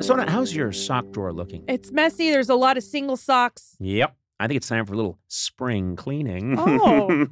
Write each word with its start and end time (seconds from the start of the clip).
Sona, 0.00 0.30
how's 0.30 0.54
your 0.54 0.72
sock 0.72 1.10
drawer 1.10 1.34
looking? 1.34 1.64
It's 1.68 1.92
messy. 1.92 2.30
There's 2.30 2.48
a 2.48 2.54
lot 2.54 2.78
of 2.78 2.82
single 2.82 3.18
socks. 3.18 3.76
Yep. 3.78 4.16
I 4.40 4.46
think 4.46 4.56
it's 4.56 4.68
time 4.68 4.86
for 4.86 4.94
a 4.94 4.96
little 4.96 5.18
spring 5.28 5.96
cleaning. 5.96 6.56
Oh. 6.58 7.26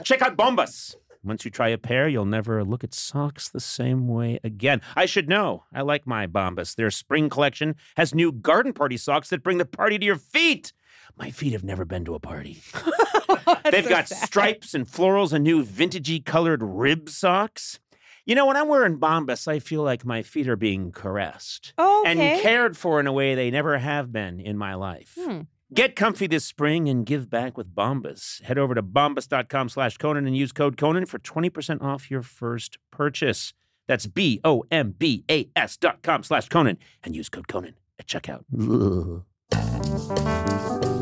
Check 0.04 0.22
out 0.22 0.38
Bombas. 0.38 0.96
Once 1.22 1.44
you 1.44 1.50
try 1.50 1.68
a 1.68 1.76
pair, 1.76 2.08
you'll 2.08 2.24
never 2.24 2.64
look 2.64 2.82
at 2.82 2.94
socks 2.94 3.50
the 3.50 3.60
same 3.60 4.08
way 4.08 4.40
again. 4.42 4.80
I 4.96 5.04
should 5.04 5.28
know. 5.28 5.64
I 5.74 5.82
like 5.82 6.06
my 6.06 6.26
Bombas. 6.26 6.76
Their 6.76 6.90
spring 6.90 7.28
collection 7.28 7.74
has 7.98 8.14
new 8.14 8.32
garden 8.32 8.72
party 8.72 8.96
socks 8.96 9.28
that 9.28 9.42
bring 9.42 9.58
the 9.58 9.66
party 9.66 9.98
to 9.98 10.06
your 10.06 10.16
feet. 10.16 10.72
My 11.20 11.30
feet 11.30 11.52
have 11.52 11.62
never 11.62 11.84
been 11.84 12.06
to 12.06 12.14
a 12.14 12.18
party. 12.18 12.62
They've 13.70 13.84
so 13.84 13.90
got 13.90 14.08
sad. 14.08 14.26
stripes 14.26 14.72
and 14.72 14.86
florals 14.86 15.34
and 15.34 15.44
new 15.44 15.62
vintagey 15.64 16.24
colored 16.24 16.62
rib 16.62 17.10
socks. 17.10 17.78
You 18.24 18.34
know, 18.34 18.46
when 18.46 18.56
I'm 18.56 18.68
wearing 18.68 18.98
Bombas, 18.98 19.46
I 19.46 19.58
feel 19.58 19.82
like 19.82 20.06
my 20.06 20.22
feet 20.22 20.48
are 20.48 20.56
being 20.56 20.92
caressed 20.92 21.74
Oh, 21.76 22.04
and 22.06 22.18
cared 22.40 22.74
for 22.76 23.00
in 23.00 23.06
a 23.06 23.12
way 23.12 23.34
they 23.34 23.50
never 23.50 23.76
have 23.76 24.10
been 24.10 24.40
in 24.40 24.56
my 24.56 24.74
life. 24.74 25.14
Hmm. 25.20 25.42
Get 25.74 25.94
comfy 25.94 26.26
this 26.26 26.46
spring 26.46 26.88
and 26.88 27.04
give 27.04 27.28
back 27.28 27.58
with 27.58 27.74
Bombas. 27.74 28.42
Head 28.42 28.56
over 28.56 28.74
to 28.74 28.82
bombas.com 28.82 29.68
slash 29.68 29.98
Conan 29.98 30.26
and 30.26 30.36
use 30.36 30.52
code 30.52 30.78
Conan 30.78 31.04
for 31.04 31.18
20% 31.18 31.82
off 31.82 32.10
your 32.10 32.22
first 32.22 32.78
purchase. 32.90 33.52
That's 33.86 34.06
B 34.06 34.40
O 34.42 34.64
M 34.70 34.94
B 34.98 35.24
A 35.30 35.50
S 35.54 35.76
dot 35.76 36.02
com 36.02 36.22
slash 36.22 36.48
Conan 36.48 36.78
and 37.04 37.14
use 37.14 37.28
code 37.28 37.46
Conan 37.46 37.74
at 37.98 38.06
checkout. 38.06 38.44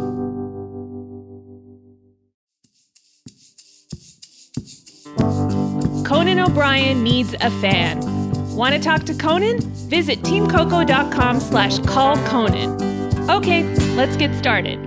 Conan 6.08 6.38
O'Brien 6.40 7.02
needs 7.02 7.34
a 7.34 7.50
fan. 7.60 8.00
Want 8.56 8.74
to 8.74 8.80
talk 8.80 9.02
to 9.04 9.14
Conan? 9.14 9.60
Visit 9.90 10.20
teamcoco.com 10.22 11.38
slash 11.38 11.78
call 11.80 12.16
Conan. 12.28 12.80
Okay, 13.28 13.62
let's 13.94 14.16
get 14.16 14.34
started. 14.34 14.78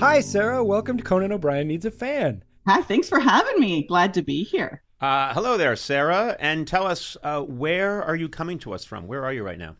Hi, 0.00 0.20
Sarah. 0.20 0.62
Welcome 0.62 0.98
to 0.98 1.02
Conan 1.02 1.32
O'Brien 1.32 1.66
Needs 1.68 1.86
a 1.86 1.90
Fan. 1.90 2.44
Hi, 2.68 2.82
thanks 2.82 3.08
for 3.08 3.18
having 3.18 3.58
me. 3.58 3.86
Glad 3.86 4.12
to 4.12 4.22
be 4.22 4.44
here. 4.44 4.82
Uh, 5.00 5.32
hello 5.32 5.56
there, 5.56 5.74
Sarah. 5.74 6.36
And 6.38 6.68
tell 6.68 6.86
us, 6.86 7.16
uh, 7.22 7.40
where 7.40 8.02
are 8.02 8.14
you 8.14 8.28
coming 8.28 8.58
to 8.58 8.74
us 8.74 8.84
from? 8.84 9.06
Where 9.06 9.24
are 9.24 9.32
you 9.32 9.42
right 9.42 9.58
now? 9.58 9.76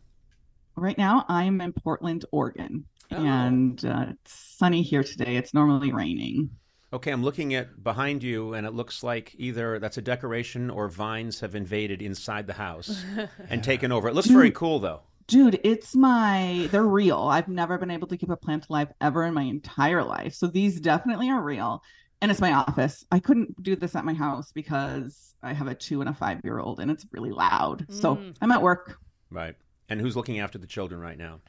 Right 0.74 0.96
now, 0.96 1.26
I'm 1.28 1.60
in 1.60 1.74
Portland, 1.74 2.24
Oregon, 2.32 2.86
Oh. 3.12 3.16
and 3.16 3.84
uh, 3.84 4.06
it's 4.12 4.32
sunny 4.56 4.80
here 4.80 5.04
today. 5.04 5.36
It's 5.36 5.52
normally 5.52 5.92
raining. 5.92 6.48
Okay, 6.94 7.10
I'm 7.10 7.24
looking 7.24 7.54
at 7.54 7.82
behind 7.82 8.22
you, 8.22 8.54
and 8.54 8.64
it 8.64 8.72
looks 8.72 9.02
like 9.02 9.34
either 9.36 9.80
that's 9.80 9.98
a 9.98 10.02
decoration 10.02 10.70
or 10.70 10.88
vines 10.88 11.40
have 11.40 11.56
invaded 11.56 12.00
inside 12.00 12.46
the 12.46 12.52
house 12.52 13.04
and 13.50 13.64
taken 13.64 13.90
over. 13.90 14.08
It 14.08 14.14
looks 14.14 14.28
very 14.28 14.52
cool, 14.52 14.78
though. 14.78 15.00
Dude, 15.26 15.58
it's 15.64 15.96
my, 15.96 16.68
they're 16.70 16.84
real. 16.84 17.18
I've 17.18 17.48
never 17.48 17.78
been 17.78 17.90
able 17.90 18.06
to 18.08 18.16
keep 18.16 18.30
a 18.30 18.36
plant 18.36 18.66
alive 18.70 18.92
ever 19.00 19.24
in 19.24 19.34
my 19.34 19.42
entire 19.42 20.04
life. 20.04 20.34
So 20.34 20.46
these 20.46 20.80
definitely 20.80 21.30
are 21.30 21.42
real. 21.42 21.82
And 22.20 22.30
it's 22.30 22.40
my 22.40 22.52
office. 22.52 23.04
I 23.10 23.18
couldn't 23.18 23.60
do 23.60 23.74
this 23.74 23.96
at 23.96 24.04
my 24.04 24.14
house 24.14 24.52
because 24.52 25.34
I 25.42 25.52
have 25.52 25.66
a 25.66 25.74
two 25.74 26.00
and 26.00 26.08
a 26.08 26.14
five 26.14 26.42
year 26.44 26.60
old 26.60 26.78
and 26.78 26.90
it's 26.92 27.04
really 27.10 27.32
loud. 27.32 27.86
So 27.88 28.16
Mm. 28.16 28.36
I'm 28.40 28.52
at 28.52 28.62
work. 28.62 28.98
Right. 29.30 29.56
And 29.88 30.00
who's 30.00 30.14
looking 30.14 30.38
after 30.38 30.58
the 30.58 30.66
children 30.66 31.00
right 31.00 31.18
now? 31.18 31.40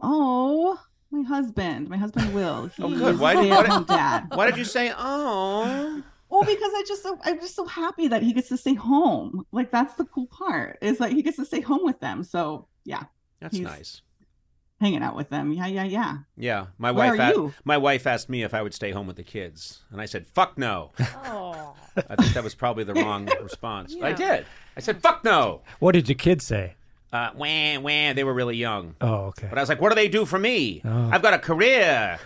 Oh, 0.00 0.78
my 1.14 1.22
husband. 1.22 1.88
My 1.88 1.96
husband 1.96 2.34
Will. 2.34 2.70
Oh, 2.78 2.88
good. 2.90 3.18
Why 3.18 3.34
did- 3.34 3.50
why 3.50 3.62
did- 3.78 3.86
dad. 3.86 4.26
Why 4.34 4.46
did 4.46 4.56
you 4.58 4.64
say, 4.64 4.92
oh? 4.96 6.02
Well, 6.30 6.42
because 6.42 6.72
I 6.74 6.82
just 6.88 7.02
so 7.02 7.18
I'm 7.24 7.38
just 7.40 7.54
so 7.54 7.64
happy 7.66 8.08
that 8.08 8.22
he 8.22 8.32
gets 8.32 8.48
to 8.48 8.56
stay 8.56 8.74
home. 8.74 9.44
Like 9.52 9.70
that's 9.70 9.94
the 9.94 10.04
cool 10.04 10.26
part 10.26 10.78
is 10.82 10.98
that 10.98 11.12
he 11.12 11.22
gets 11.22 11.36
to 11.36 11.44
stay 11.44 11.60
home 11.60 11.84
with 11.84 12.00
them. 12.00 12.24
So 12.24 12.66
yeah, 12.84 13.04
That's 13.40 13.56
He's- 13.56 13.70
nice. 13.70 14.02
hanging 14.80 15.02
out 15.02 15.14
with 15.16 15.28
them. 15.30 15.52
Yeah, 15.52 15.66
yeah, 15.66 15.84
yeah. 15.84 16.16
Yeah, 16.36 16.66
my 16.78 16.90
Where 16.90 17.12
wife. 17.12 17.20
are 17.20 17.22
a- 17.22 17.34
you? 17.34 17.54
my 17.64 17.78
wife 17.78 18.06
asked 18.06 18.28
me 18.28 18.42
if 18.42 18.52
I 18.52 18.62
would 18.62 18.74
stay 18.74 18.90
home 18.90 19.06
with 19.06 19.16
the 19.16 19.22
kids, 19.22 19.82
and 19.92 20.00
I 20.00 20.06
said, 20.06 20.26
"Fuck 20.28 20.58
no." 20.58 20.90
Oh. 21.26 21.76
I 21.96 22.16
think 22.16 22.34
that 22.34 22.42
was 22.42 22.56
probably 22.56 22.82
the 22.82 22.94
wrong 22.94 23.28
response. 23.40 23.94
I 24.02 24.12
did. 24.12 24.46
I 24.76 24.80
said, 24.80 25.00
"Fuck 25.00 25.22
no." 25.24 25.62
What 25.78 25.92
did 25.92 26.08
your 26.08 26.16
kids 26.16 26.44
say? 26.44 26.74
Uh, 27.14 27.30
wah, 27.36 27.78
wah. 27.80 28.12
They 28.12 28.24
were 28.24 28.34
really 28.34 28.56
young, 28.56 28.96
Oh, 29.00 29.26
okay. 29.26 29.46
but 29.48 29.56
I 29.56 29.62
was 29.62 29.68
like, 29.68 29.80
"What 29.80 29.90
do 29.90 29.94
they 29.94 30.08
do 30.08 30.24
for 30.24 30.38
me? 30.38 30.82
Oh. 30.84 31.10
I've 31.12 31.22
got 31.22 31.32
a 31.32 31.38
career." 31.38 32.18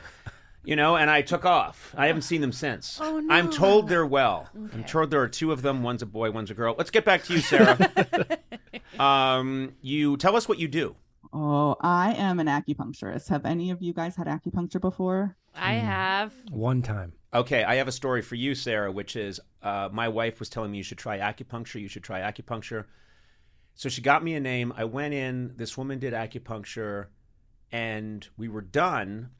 You 0.65 0.76
know, 0.76 0.97
and 0.97 1.09
I 1.10 1.22
took 1.22 1.44
off. 1.47 1.94
I 1.97 2.06
haven't 2.09 2.22
seen 2.22 2.41
them 2.43 2.53
since. 2.53 2.98
Oh, 3.00 3.21
no. 3.21 3.34
I'm 3.34 3.50
told 3.50 3.88
they're 3.88 4.04
well. 4.06 4.48
I'm 4.54 4.84
told 4.84 5.10
there 5.10 5.22
are 5.22 5.28
two 5.28 5.50
of 5.53 5.62
them. 5.62 5.82
One's 5.82 6.03
a 6.03 6.06
boy, 6.06 6.31
one's 6.31 6.50
a 6.50 6.54
girl. 6.54 6.75
Let's 6.77 6.91
get 6.91 7.04
back 7.06 7.25
to 7.25 7.32
you, 7.34 7.41
Sarah. 7.41 7.78
um, 8.98 9.75
you 9.81 10.16
tell 10.19 10.37
us 10.37 10.48
what 10.48 10.59
you 10.59 10.69
do. 10.69 10.97
Oh, 11.32 11.77
I 11.81 12.12
am 12.15 12.38
an 12.41 12.47
acupuncturist. 12.48 13.28
Have 13.28 13.47
any 13.47 13.71
of 13.71 13.81
you 13.82 13.93
guys 13.94 14.16
had 14.16 14.27
acupuncture 14.27 14.81
before? 14.81 15.37
I 15.54 15.75
have. 15.75 16.32
One 16.50 16.82
time. 16.82 17.12
Okay, 17.32 17.65
I 17.65 17.77
have 17.77 17.88
a 17.88 17.93
story 17.93 18.21
for 18.22 18.34
you, 18.34 18.54
Sarah, 18.54 18.91
which 18.93 19.16
is 19.16 19.41
uh, 19.62 19.88
my 19.93 20.09
wife 20.09 20.38
was 20.38 20.48
telling 20.48 20.71
me 20.71 20.78
you 20.78 20.84
should 20.84 20.98
try 20.98 21.19
acupuncture. 21.19 21.81
You 21.81 21.88
should 21.88 22.04
try 22.04 22.21
acupuncture. 22.21 22.84
So 23.78 23.89
she 23.89 24.03
got 24.03 24.25
me 24.25 24.34
a 24.34 24.41
name. 24.41 24.72
I 24.77 24.83
went 24.83 25.15
in. 25.15 25.53
This 25.55 25.78
woman 25.78 26.00
did 26.00 26.12
acupuncture, 26.12 27.06
and 27.71 28.28
we 28.37 28.49
were 28.49 28.61
done. 28.61 29.31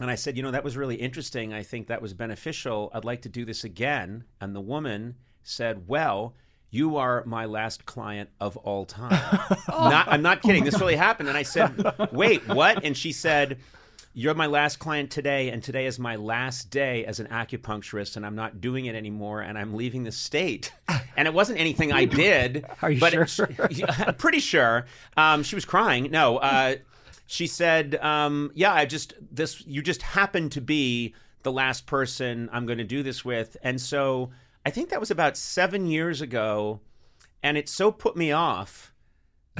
And 0.00 0.10
I 0.10 0.16
said, 0.16 0.36
you 0.36 0.42
know, 0.42 0.50
that 0.50 0.64
was 0.64 0.76
really 0.76 0.96
interesting. 0.96 1.54
I 1.54 1.62
think 1.62 1.86
that 1.86 2.02
was 2.02 2.12
beneficial. 2.12 2.90
I'd 2.92 3.04
like 3.04 3.22
to 3.22 3.28
do 3.28 3.44
this 3.44 3.62
again. 3.62 4.24
And 4.40 4.56
the 4.56 4.60
woman 4.60 5.14
said, 5.44 5.86
well, 5.86 6.34
you 6.70 6.96
are 6.96 7.22
my 7.26 7.44
last 7.44 7.86
client 7.86 8.30
of 8.40 8.56
all 8.56 8.86
time. 8.86 9.12
not, 9.68 10.08
I'm 10.08 10.22
not 10.22 10.42
kidding. 10.42 10.64
This 10.64 10.80
really 10.80 10.96
happened. 10.96 11.28
And 11.28 11.38
I 11.38 11.44
said, 11.44 12.10
wait, 12.10 12.48
what? 12.48 12.84
And 12.84 12.96
she 12.96 13.12
said, 13.12 13.60
you're 14.12 14.34
my 14.34 14.46
last 14.46 14.78
client 14.78 15.10
today, 15.10 15.50
and 15.50 15.62
today 15.62 15.86
is 15.86 15.98
my 15.98 16.16
last 16.16 16.70
day 16.70 17.04
as 17.04 17.20
an 17.20 17.28
acupuncturist, 17.28 18.16
and 18.16 18.26
I'm 18.26 18.34
not 18.34 18.60
doing 18.60 18.86
it 18.86 18.94
anymore, 18.94 19.40
and 19.40 19.56
I'm 19.56 19.74
leaving 19.74 20.04
the 20.04 20.12
state. 20.12 20.72
And 21.16 21.26
it 21.26 21.34
wasn't 21.34 21.58
anything 21.58 21.92
I 21.92 22.06
did. 22.06 22.64
Are 22.80 22.90
you 22.90 23.00
but 23.00 23.12
sure? 23.28 23.50
she- 23.70 23.84
I'm 23.84 24.14
pretty 24.14 24.38
sure. 24.38 24.86
Um, 25.18 25.42
she 25.42 25.54
was 25.54 25.66
crying. 25.66 26.10
No, 26.10 26.38
uh, 26.38 26.76
she 27.26 27.46
said, 27.46 27.96
um, 27.96 28.52
"Yeah, 28.54 28.72
I 28.72 28.86
just 28.86 29.12
this. 29.30 29.66
You 29.66 29.82
just 29.82 30.00
happened 30.00 30.52
to 30.52 30.62
be 30.62 31.14
the 31.42 31.52
last 31.52 31.84
person 31.84 32.48
I'm 32.52 32.64
going 32.64 32.78
to 32.78 32.84
do 32.84 33.02
this 33.02 33.22
with." 33.22 33.56
And 33.62 33.78
so 33.80 34.30
I 34.64 34.70
think 34.70 34.88
that 34.90 35.00
was 35.00 35.10
about 35.10 35.36
seven 35.36 35.88
years 35.88 36.22
ago, 36.22 36.80
and 37.42 37.58
it 37.58 37.68
so 37.68 37.90
put 37.92 38.16
me 38.16 38.32
off 38.32 38.94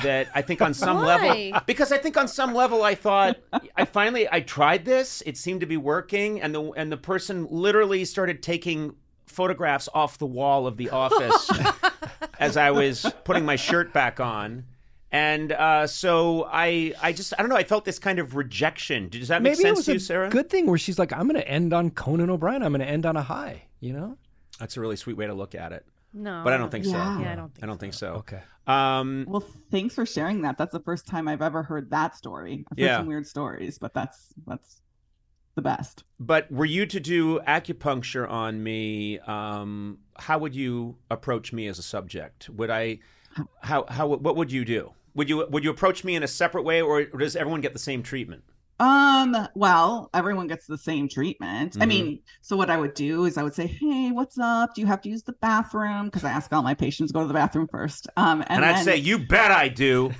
that 0.03 0.29
I 0.35 0.43
think 0.43 0.63
on 0.63 0.75
some 0.75 0.99
level 0.99 1.61
because 1.67 1.93
I 1.93 1.99
think 1.99 2.17
on 2.17 2.29
some 2.29 2.55
level 2.55 2.83
I 2.83 2.95
thought 2.95 3.39
I 3.77 3.85
finally 3.85 4.29
I 4.31 4.41
tried 4.41 4.85
this 4.85 5.23
it 5.27 5.37
seemed 5.37 5.61
to 5.61 5.67
be 5.67 5.77
working 5.77 6.41
and 6.41 6.55
the 6.55 6.71
and 6.73 6.91
the 6.91 6.97
person 6.97 7.47
literally 7.51 8.05
started 8.05 8.43
taking 8.43 8.95
photographs 9.27 9.89
off 9.95 10.19
the 10.19 10.27
wall 10.27 10.67
of 10.67 10.77
the 10.77 10.91
office 10.91 11.51
as 12.39 12.57
I 12.57 12.71
was 12.71 13.07
putting 13.25 13.45
my 13.45 13.57
shirt 13.57 13.93
back 13.93 14.21
on 14.21 14.65
and 15.13 15.53
uh, 15.53 15.87
so 15.87 16.49
I 16.51 16.95
I 17.03 17.13
just 17.13 17.35
I 17.37 17.43
don't 17.43 17.49
know 17.49 17.57
I 17.57 17.65
felt 17.65 17.85
this 17.85 17.99
kind 17.99 18.19
of 18.19 18.37
rejection 18.37 19.09
does 19.09 19.29
that 19.29 19.43
make 19.43 19.53
Maybe 19.53 19.63
it 19.63 19.63
sense 19.63 19.79
was 19.79 19.85
to 19.87 19.93
a 19.93 19.95
you 19.95 20.01
Sarah 20.01 20.31
good 20.31 20.49
thing 20.49 20.67
where 20.67 20.79
she's 20.79 20.99
like, 20.99 21.13
I'm 21.13 21.27
going 21.29 21.41
to 21.41 21.49
end 21.49 21.73
on 21.73 21.91
Conan 21.91 22.31
O'Brien. 22.31 22.63
I'm 22.63 22.73
going 22.73 22.81
to 22.81 22.89
end 22.89 23.07
on 23.07 23.17
a 23.17 23.23
high. 23.23 23.65
You 23.81 23.95
know? 23.95 24.19
that's 24.59 24.77
a 24.77 24.81
really 24.81 24.97
sweet 24.97 25.17
way 25.17 25.27
to 25.27 25.33
look 25.35 25.55
at 25.55 25.73
it 25.73 25.87
No. 26.13 26.43
but 26.45 26.53
I 26.53 26.57
don't 26.57 26.71
think 26.71 26.85
so 26.85 26.93
Yeah. 26.93 27.21
Yeah, 27.21 27.33
I 27.33 27.37
don't 27.37 27.55
think 27.55 27.63
I 27.65 27.67
don't 27.67 27.79
think 27.81 27.95
so 27.95 28.15
Okay. 28.15 28.41
um 28.67 29.25
Well, 29.29 29.45
thanks 29.71 29.95
for 29.95 30.05
sharing 30.05 30.43
that. 30.43 30.59
That's 30.59 30.73
the 30.73 30.81
first 30.81 31.07
time 31.07 31.29
I've 31.29 31.43
ever 31.43 31.63
heard 31.63 31.91
that 31.91 32.17
story. 32.17 32.65
I've 32.71 32.79
heard 32.79 32.85
Yeah. 32.85 32.97
some 32.99 33.07
weird 33.07 33.27
stories, 33.27 33.79
but 33.79 33.95
that's 33.95 34.33
that's 34.47 34.81
the 35.57 35.63
best. 35.63 36.05
But 36.19 36.51
were 36.51 36.65
you 36.65 36.87
to 36.87 37.01
do 37.01 37.41
acupuncture 37.41 38.29
on 38.31 38.63
me, 38.63 39.19
um, 39.21 39.99
how 40.17 40.39
would 40.39 40.55
you 40.55 40.97
approach 41.11 41.53
me 41.53 41.67
as 41.67 41.79
a 41.79 41.83
subject? 41.83 42.49
Would 42.51 42.71
I, 42.71 43.01
how, 43.61 43.85
how, 43.89 44.07
what 44.07 44.37
would 44.37 44.53
you 44.53 44.65
do? 44.65 44.93
Would 45.15 45.29
you, 45.29 45.45
would 45.51 45.65
you 45.65 45.71
approach 45.71 46.05
me 46.05 46.15
in 46.15 46.23
a 46.23 46.29
separate 46.29 46.63
way, 46.63 46.81
or 46.81 47.05
does 47.05 47.35
everyone 47.35 47.61
get 47.63 47.73
the 47.73 47.81
same 47.81 48.01
treatment? 48.05 48.45
Um, 48.81 49.37
well, 49.55 50.11
everyone 50.15 50.47
gets 50.47 50.67
the 50.67 50.79
same 50.79 51.09
treatment. 51.09 51.77
I 51.81 51.85
Mhm. 51.85 51.89
mean, 51.89 52.19
so 52.41 52.57
what 52.57 52.71
I 52.71 52.77
would 52.79 52.95
do 52.95 53.27
is 53.27 53.37
I 53.37 53.43
would 53.43 53.55
say, 53.55 53.67
Hey, 53.67 54.11
what's 54.11 54.39
up? 54.39 54.75
Do 54.75 54.81
you 54.81 54.87
have 54.87 55.03
to 55.03 55.09
use 55.11 55.23
the 55.23 55.35
bathroom? 55.35 56.07
Because 56.07 56.25
I 56.25 56.31
ask 56.31 56.53
all 56.53 56.63
my 56.63 56.75
patients 56.75 57.09
to 57.11 57.13
go 57.15 57.21
to 57.21 57.29
the 57.29 57.35
bathroom 57.35 57.69
first. 57.71 58.09
Um, 58.17 58.41
and, 58.43 58.51
And, 58.51 58.65
I'd 58.65 58.77
then- 58.77 58.85
say, 58.85 58.97
you 58.97 59.19
bet 59.19 59.51
I 59.53 59.69
do. 59.69 60.13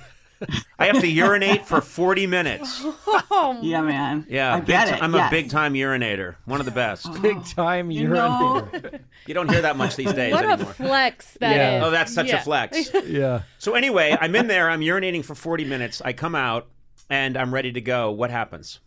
I 0.79 0.85
have 0.87 0.99
to 1.01 1.07
urinate 1.25 1.65
for 1.67 1.81
40 1.81 2.27
minutes. 2.27 2.83
Oh, 3.33 3.57
Yeah, 3.61 3.81
man. 3.81 4.25
Yeah, 4.29 4.53
I 4.55 4.59
big 4.59 4.67
get 4.67 4.87
ti- 4.89 4.93
it. 4.95 5.01
I'm 5.03 5.13
yes. 5.15 5.27
a 5.27 5.31
big 5.31 5.49
time 5.49 5.73
urinator. 5.73 6.35
One 6.45 6.59
of 6.59 6.65
the 6.65 6.71
best. 6.71 7.07
Oh, 7.09 7.19
Big 7.19 7.43
time 7.45 7.89
you 7.89 8.07
know, 8.09 8.67
urinator. 8.71 8.99
You 9.25 9.33
don't 9.33 9.49
hear 9.49 9.61
that 9.63 9.77
much 9.77 9.95
these 9.95 10.11
days 10.13 10.33
what 10.33 10.43
a 10.45 10.49
anymore. 10.49 10.73
flex 10.73 11.37
that 11.39 11.51
is. 11.51 11.57
Yeah. 11.57 11.81
Oh, 11.85 11.89
that's 11.91 12.13
such 12.13 12.27
Yeah. 12.27 12.37
a 12.39 12.43
flex. 12.43 12.89
yeah. 13.07 13.41
So 13.57 13.73
anyway, 13.73 14.15
I'm 14.19 14.35
in 14.35 14.47
there. 14.47 14.69
I'm 14.69 14.81
urinating 14.81 15.23
for 15.25 15.33
40 15.33 15.63
minutes. 15.65 16.01
I 16.03 16.13
come 16.13 16.35
out 16.35 16.67
and 17.11 17.37
I'm 17.37 17.53
ready 17.53 17.71
to 17.73 17.81
go. 17.81 18.11
What 18.11 18.31
happens? 18.31 18.79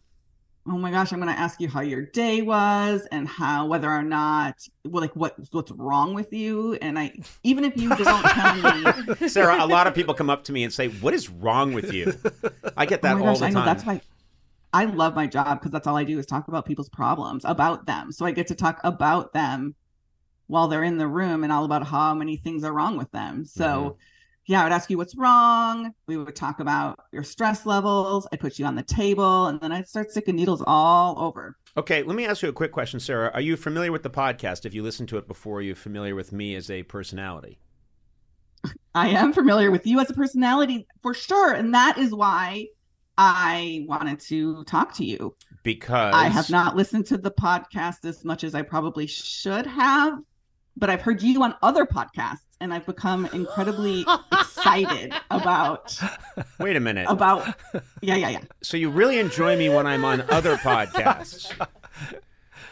oh 0.67 0.79
my 0.79 0.91
gosh, 0.91 1.13
I'm 1.13 1.21
going 1.21 1.33
to 1.33 1.39
ask 1.39 1.61
you 1.61 1.69
how 1.69 1.83
your 1.83 2.01
day 2.03 2.41
was 2.41 3.07
and 3.13 3.29
how 3.29 3.67
whether 3.67 3.91
or 3.91 4.03
not 4.03 4.67
well, 4.85 5.03
like 5.03 5.15
what 5.15 5.37
what's 5.53 5.71
wrong 5.73 6.15
with 6.15 6.33
you. 6.33 6.75
And 6.81 6.99
I 6.99 7.13
even 7.43 7.65
if 7.65 7.77
you 7.77 7.95
don't 7.95 8.23
tell 8.25 8.55
me, 8.57 9.29
Sarah, 9.29 9.63
a 9.63 9.67
lot 9.67 9.87
of 9.87 9.95
people 9.95 10.15
come 10.15 10.31
up 10.31 10.45
to 10.45 10.53
me 10.53 10.65
and 10.65 10.73
say, 10.73 10.89
"What 10.89 11.13
is 11.15 11.29
wrong 11.29 11.75
with 11.75 11.93
you?" 11.93 12.15
I 12.77 12.87
get 12.87 13.03
that 13.03 13.17
oh 13.19 13.25
all 13.25 13.25
gosh, 13.25 13.41
the 13.41 13.45
I 13.47 13.51
know 13.51 13.55
time. 13.57 13.67
that's 13.67 13.85
why 13.85 14.01
I 14.73 14.87
love 14.87 15.15
my 15.15 15.27
job 15.27 15.61
because 15.61 15.73
that's 15.73 15.87
all 15.87 15.97
I 15.97 16.05
do 16.05 16.19
is 16.19 16.27
talk 16.27 16.49
about 16.49 16.67
people's 16.67 16.89
problems 16.89 17.45
about 17.45 17.87
them. 17.87 18.11
So 18.13 18.25
I 18.27 18.31
get 18.33 18.47
to 18.49 18.55
talk 18.55 18.81
about 18.85 19.35
them 19.35 19.75
while 20.47 20.69
they're 20.69 20.85
in 20.85 20.99
the 20.99 21.09
room 21.09 21.45
and 21.45 21.53
all 21.53 21.65
about 21.65 21.87
how 21.87 22.15
many 22.15 22.37
things 22.37 22.65
are 22.65 22.73
wrong 22.73 22.97
with 22.97 23.11
them. 23.13 23.45
So 23.45 23.65
Mm-hmm. 23.65 23.97
Yeah, 24.47 24.61
I 24.61 24.65
would 24.65 24.73
ask 24.73 24.91
you 24.91 24.99
what's 24.99 25.17
wrong. 25.17 25.93
We 26.07 26.17
would 26.17 26.37
talk 26.37 26.61
about 26.61 27.01
your 27.13 27.23
stress 27.23 27.65
levels. 27.65 28.27
I'd 28.33 28.41
put 28.41 28.59
you 28.59 28.67
on 28.67 28.75
the 28.75 28.83
table 28.83 29.47
and 29.47 29.61
then 29.61 29.73
I'd 29.73 29.89
start 29.89 30.11
sticking 30.11 30.37
needles 30.37 30.63
all 30.67 31.19
over. 31.19 31.57
Okay, 31.77 32.03
let 32.03 32.15
me 32.15 32.27
ask 32.27 32.43
you 32.43 32.49
a 32.49 32.53
quick 32.53 32.73
question, 32.73 33.01
Sarah. 33.01 33.31
Are 33.35 33.41
you 33.41 33.57
familiar 33.57 33.91
with 33.91 34.03
the 34.03 34.11
podcast? 34.11 34.65
If 34.65 34.75
you 34.75 34.83
listened 34.83 35.09
to 35.11 35.19
it 35.19 35.27
before, 35.27 35.63
you're 35.63 35.75
familiar 35.75 36.15
with 36.15 36.33
me 36.33 36.55
as 36.55 36.71
a 36.71 36.83
personality. 36.85 37.59
I 38.95 39.09
am 39.09 39.33
familiar 39.33 39.71
with 39.71 39.87
you 39.87 39.99
as 40.01 40.11
a 40.11 40.15
personality 40.15 40.87
for 41.03 41.15
sure. 41.15 41.53
And 41.53 41.75
that 41.75 41.99
is 41.99 42.15
why 42.15 42.67
I 43.19 43.85
wanted 43.89 44.21
to 44.21 44.65
talk 44.65 44.95
to 44.95 45.05
you. 45.05 45.35
Because 45.63 46.15
I 46.15 46.29
have 46.29 46.51
not 46.51 46.77
listened 46.77 47.07
to 47.07 47.19
the 47.19 47.31
podcast 47.31 48.05
as 48.05 48.25
much 48.25 48.45
as 48.45 48.55
I 48.55 48.63
probably 48.63 49.07
should 49.07 49.67
have, 49.67 50.19
but 50.77 50.91
I've 50.91 51.03
heard 51.03 51.23
you 51.23 51.43
on 51.43 51.55
other 51.63 51.87
podcasts 51.87 52.41
and 52.61 52.73
I've 52.73 52.87
become 52.87 53.27
incredibly 53.27 54.05
excited 54.33 55.13
about 55.31 55.99
Wait 56.59 56.77
a 56.77 56.81
minute. 56.81 57.07
about 57.09 57.47
yeah, 58.01 58.17
yeah, 58.17 58.29
yeah. 58.31 58.41
So 58.63 58.77
you 58.77 58.91
really 58.91 59.19
enjoy 59.19 59.57
me 59.57 59.69
when 59.69 59.87
I'm 59.87 60.05
on 60.05 60.23
other 60.31 60.57
podcasts? 60.57 61.53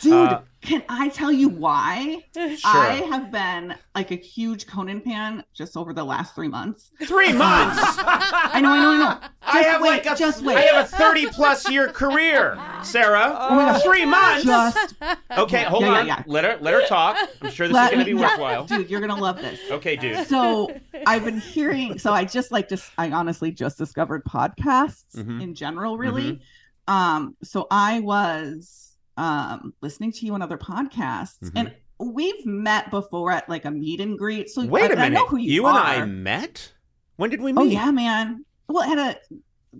Dude, 0.02 0.12
Uh, 0.12 0.40
can 0.60 0.82
I 0.88 1.08
tell 1.08 1.30
you 1.32 1.48
why? 1.48 2.24
Sure. 2.34 2.58
I 2.64 2.94
have 3.10 3.30
been 3.32 3.74
like 3.94 4.10
a 4.10 4.16
huge 4.16 4.66
Conan 4.66 5.00
fan 5.00 5.44
just 5.54 5.76
over 5.76 5.92
the 5.92 6.04
last 6.04 6.34
three 6.34 6.48
months. 6.48 6.90
Three 7.04 7.32
months. 7.32 7.78
I 7.98 8.60
know, 8.60 8.70
I 8.72 8.78
know, 8.80 8.90
I 8.90 8.98
know. 8.98 9.28
I 9.42 9.62
have 9.62 9.80
wait, 9.82 10.04
like 10.04 10.06
a 10.06 10.14
just 10.16 10.42
wait. 10.42 10.56
I 10.56 10.60
have 10.62 10.84
a 10.86 10.88
30 10.88 11.26
plus 11.28 11.68
year 11.70 11.88
career, 11.88 12.58
Sarah. 12.82 13.36
Oh 13.38 13.54
my 13.56 13.64
gosh. 13.72 13.82
Three 13.82 14.04
months. 14.04 14.44
Just 14.44 14.94
Okay, 15.36 15.62
hold 15.64 15.82
Yeah, 15.82 15.92
yeah, 15.94 16.00
on. 16.00 16.06
yeah. 16.06 16.22
Let 16.26 16.44
her 16.44 16.58
let 16.60 16.74
her 16.74 16.86
talk. 16.86 17.16
I'm 17.40 17.50
sure 17.50 17.66
this 17.68 17.74
let 17.74 17.92
is 17.92 17.96
going 17.96 18.06
to 18.06 18.12
be 18.14 18.14
worthwhile. 18.20 18.64
dude. 18.66 18.90
You're 18.90 19.00
gonna 19.00 19.16
love 19.20 19.36
this. 19.40 19.60
Okay, 19.70 19.96
dude. 19.96 20.26
so 20.26 20.70
I've 21.06 21.24
been 21.24 21.38
hearing. 21.40 21.98
So 21.98 22.12
I 22.12 22.24
just 22.24 22.50
like 22.52 22.68
just 22.68 22.90
I 22.98 23.10
honestly 23.10 23.50
just 23.52 23.78
discovered 23.78 24.24
podcasts 24.24 25.16
Mhm. 25.16 25.42
in 25.42 25.54
general, 25.54 25.96
really. 25.98 26.40
Um, 26.88 27.36
so 27.42 27.66
I 27.70 28.00
was 28.00 28.91
um 29.16 29.74
listening 29.82 30.12
to 30.12 30.26
you 30.26 30.34
on 30.34 30.42
other 30.42 30.58
podcasts, 30.58 31.38
Mhm. 31.42 31.52
and 31.56 31.74
we've 31.98 32.44
met 32.46 32.90
before 32.90 33.30
at 33.32 33.48
like 33.48 33.64
a 33.64 33.70
meet 33.70 34.00
and 34.00 34.18
greet. 34.18 34.48
So 34.50 34.64
Wait 34.66 34.82
a 34.90 34.94
a 34.94 34.96
minute. 34.96 35.04
I 35.04 35.08
know 35.08 35.26
who 35.26 35.36
you, 35.38 35.52
you 35.52 35.66
and. 35.66 35.76
I 35.76 36.04
met? 36.06 36.72
When 37.16 37.30
did 37.30 37.40
we 37.40 37.52
meet? 37.52 37.60
Oh 37.60 37.64
yeah, 37.64 37.90
man. 37.90 38.44
Well, 38.68 38.82
at 38.82 38.98
a 38.98 39.20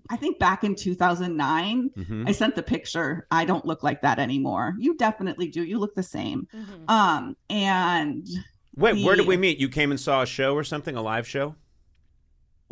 I 0.08 0.16
think 0.16 0.38
back 0.38 0.64
in 0.64 0.74
2009, 0.74 1.90
Mhm. 1.98 2.26
I 2.28 2.32
sent 2.32 2.54
the 2.54 2.62
picture. 2.62 3.26
I 3.30 3.44
don't 3.44 3.66
look 3.66 3.82
like 3.82 4.00
that 4.02 4.18
anymore. 4.18 4.74
You 4.78 4.96
definitely 4.96 5.48
do. 5.48 5.62
You 5.64 5.78
look 5.78 5.94
the 5.94 6.02
same. 6.02 6.48
Mhm. 6.54 6.90
Um, 6.90 7.36
and 7.50 8.26
Wait, 8.74 9.04
where 9.04 9.16
did 9.16 9.26
we 9.26 9.36
meet? 9.36 9.58
You 9.58 9.68
came 9.68 9.90
and 9.90 10.00
saw 10.00 10.22
a 10.22 10.26
show 10.26 10.54
or 10.54 10.64
something, 10.64 10.96
a 10.96 11.02
live 11.02 11.28
show? 11.28 11.56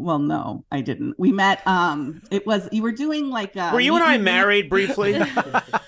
Well, 0.01 0.19
no, 0.19 0.65
I 0.71 0.81
didn't. 0.81 1.15
We 1.19 1.33
met. 1.33 1.67
Um, 1.67 2.23
it 2.31 2.47
was 2.47 2.69
you 2.73 2.83
were 2.83 2.93
doing 2.93 3.31
like. 3.31 3.57
A 3.57 3.71
Were 3.73 3.81
you 3.81 3.95
and 3.95 4.05
I 4.05 4.15
and 4.15 4.23
greet. 4.23 4.33
married 4.33 4.71
briefly? 4.71 5.21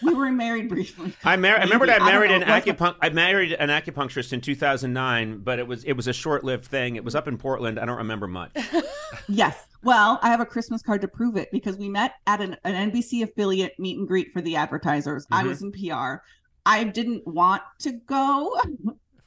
We 0.03 0.15
were 0.15 0.31
married 0.33 0.69
briefly. 0.69 1.15
I, 1.25 1.37
mar- 1.37 1.59
I 1.59 1.63
remember 1.63 1.89
I 1.89 1.95
I 1.97 1.99
married 2.01 2.31
know. 2.31 2.37
an 2.37 2.43
It 2.67 2.97
I 3.01 3.09
married 3.11 3.53
an 3.53 3.69
acupuncturist 3.69 4.33
in 4.33 4.41
2009, 4.41 5.39
but 5.39 5.59
it 5.61 5.67
was 5.67 5.85
it 5.85 5.93
was 5.93 6.09
a 6.09 6.13
short-lived 6.13 6.65
thing. 6.65 6.97
It 6.97 7.05
was 7.05 7.15
up 7.15 7.29
in 7.29 7.39
Portland. 7.39 7.79
I 7.79 7.85
don't 7.87 7.99
remember 7.99 8.27
much. 8.27 8.51
Yes. 9.29 9.67
Well, 9.85 10.19
I 10.23 10.29
have 10.31 10.41
a 10.41 10.47
Christmas 10.47 10.81
card 10.83 11.01
to 11.03 11.09
prove 11.09 11.37
it 11.37 11.49
because 11.53 11.77
we 11.77 11.89
met 11.89 12.15
at 12.27 12.41
an, 12.41 12.57
an 12.65 12.91
NBC 12.91 13.23
affiliate 13.23 13.79
meet 13.79 13.99
and 13.99 14.09
greet 14.09 14.33
for 14.33 14.41
the 14.41 14.57
advertisers. 14.57 15.27
I 15.31 15.43
Mhm. 15.45 15.49
was 15.49 15.63
in 15.63 15.71
PR. 15.73 16.23
I 16.65 16.85
didn't 16.85 17.27
want 17.27 17.63
to 17.81 17.93
go 17.93 18.59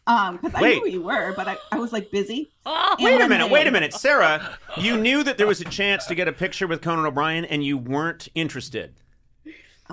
um 0.08 0.38
because 0.38 0.54
I 0.56 0.62
Wait. 0.62 0.76
knew 0.76 0.82
who 0.86 0.90
you 0.92 1.02
were, 1.04 1.34
but 1.36 1.48
I, 1.48 1.58
I 1.72 1.80
was 1.80 1.92
like 1.94 2.12
busy. 2.12 2.52
Oh, 2.66 2.96
Wait 3.00 3.16
a 3.16 3.28
minute, 3.28 3.44
then- 3.46 3.52
wait 3.52 3.68
a 3.68 3.72
minute, 3.72 3.94
Sarah. 3.94 4.58
You 4.78 4.98
knew 4.98 5.24
that 5.24 5.38
there 5.38 5.48
was 5.48 5.62
a 5.62 5.66
chance 5.66 6.06
to 6.08 6.16
get 6.16 6.28
a 6.28 6.34
picture 6.34 6.68
with 6.68 6.82
Conan 6.82 7.06
O'Brien, 7.06 7.46
and 7.46 7.64
you 7.64 7.78
weren't 7.78 8.28
interested. 8.36 8.94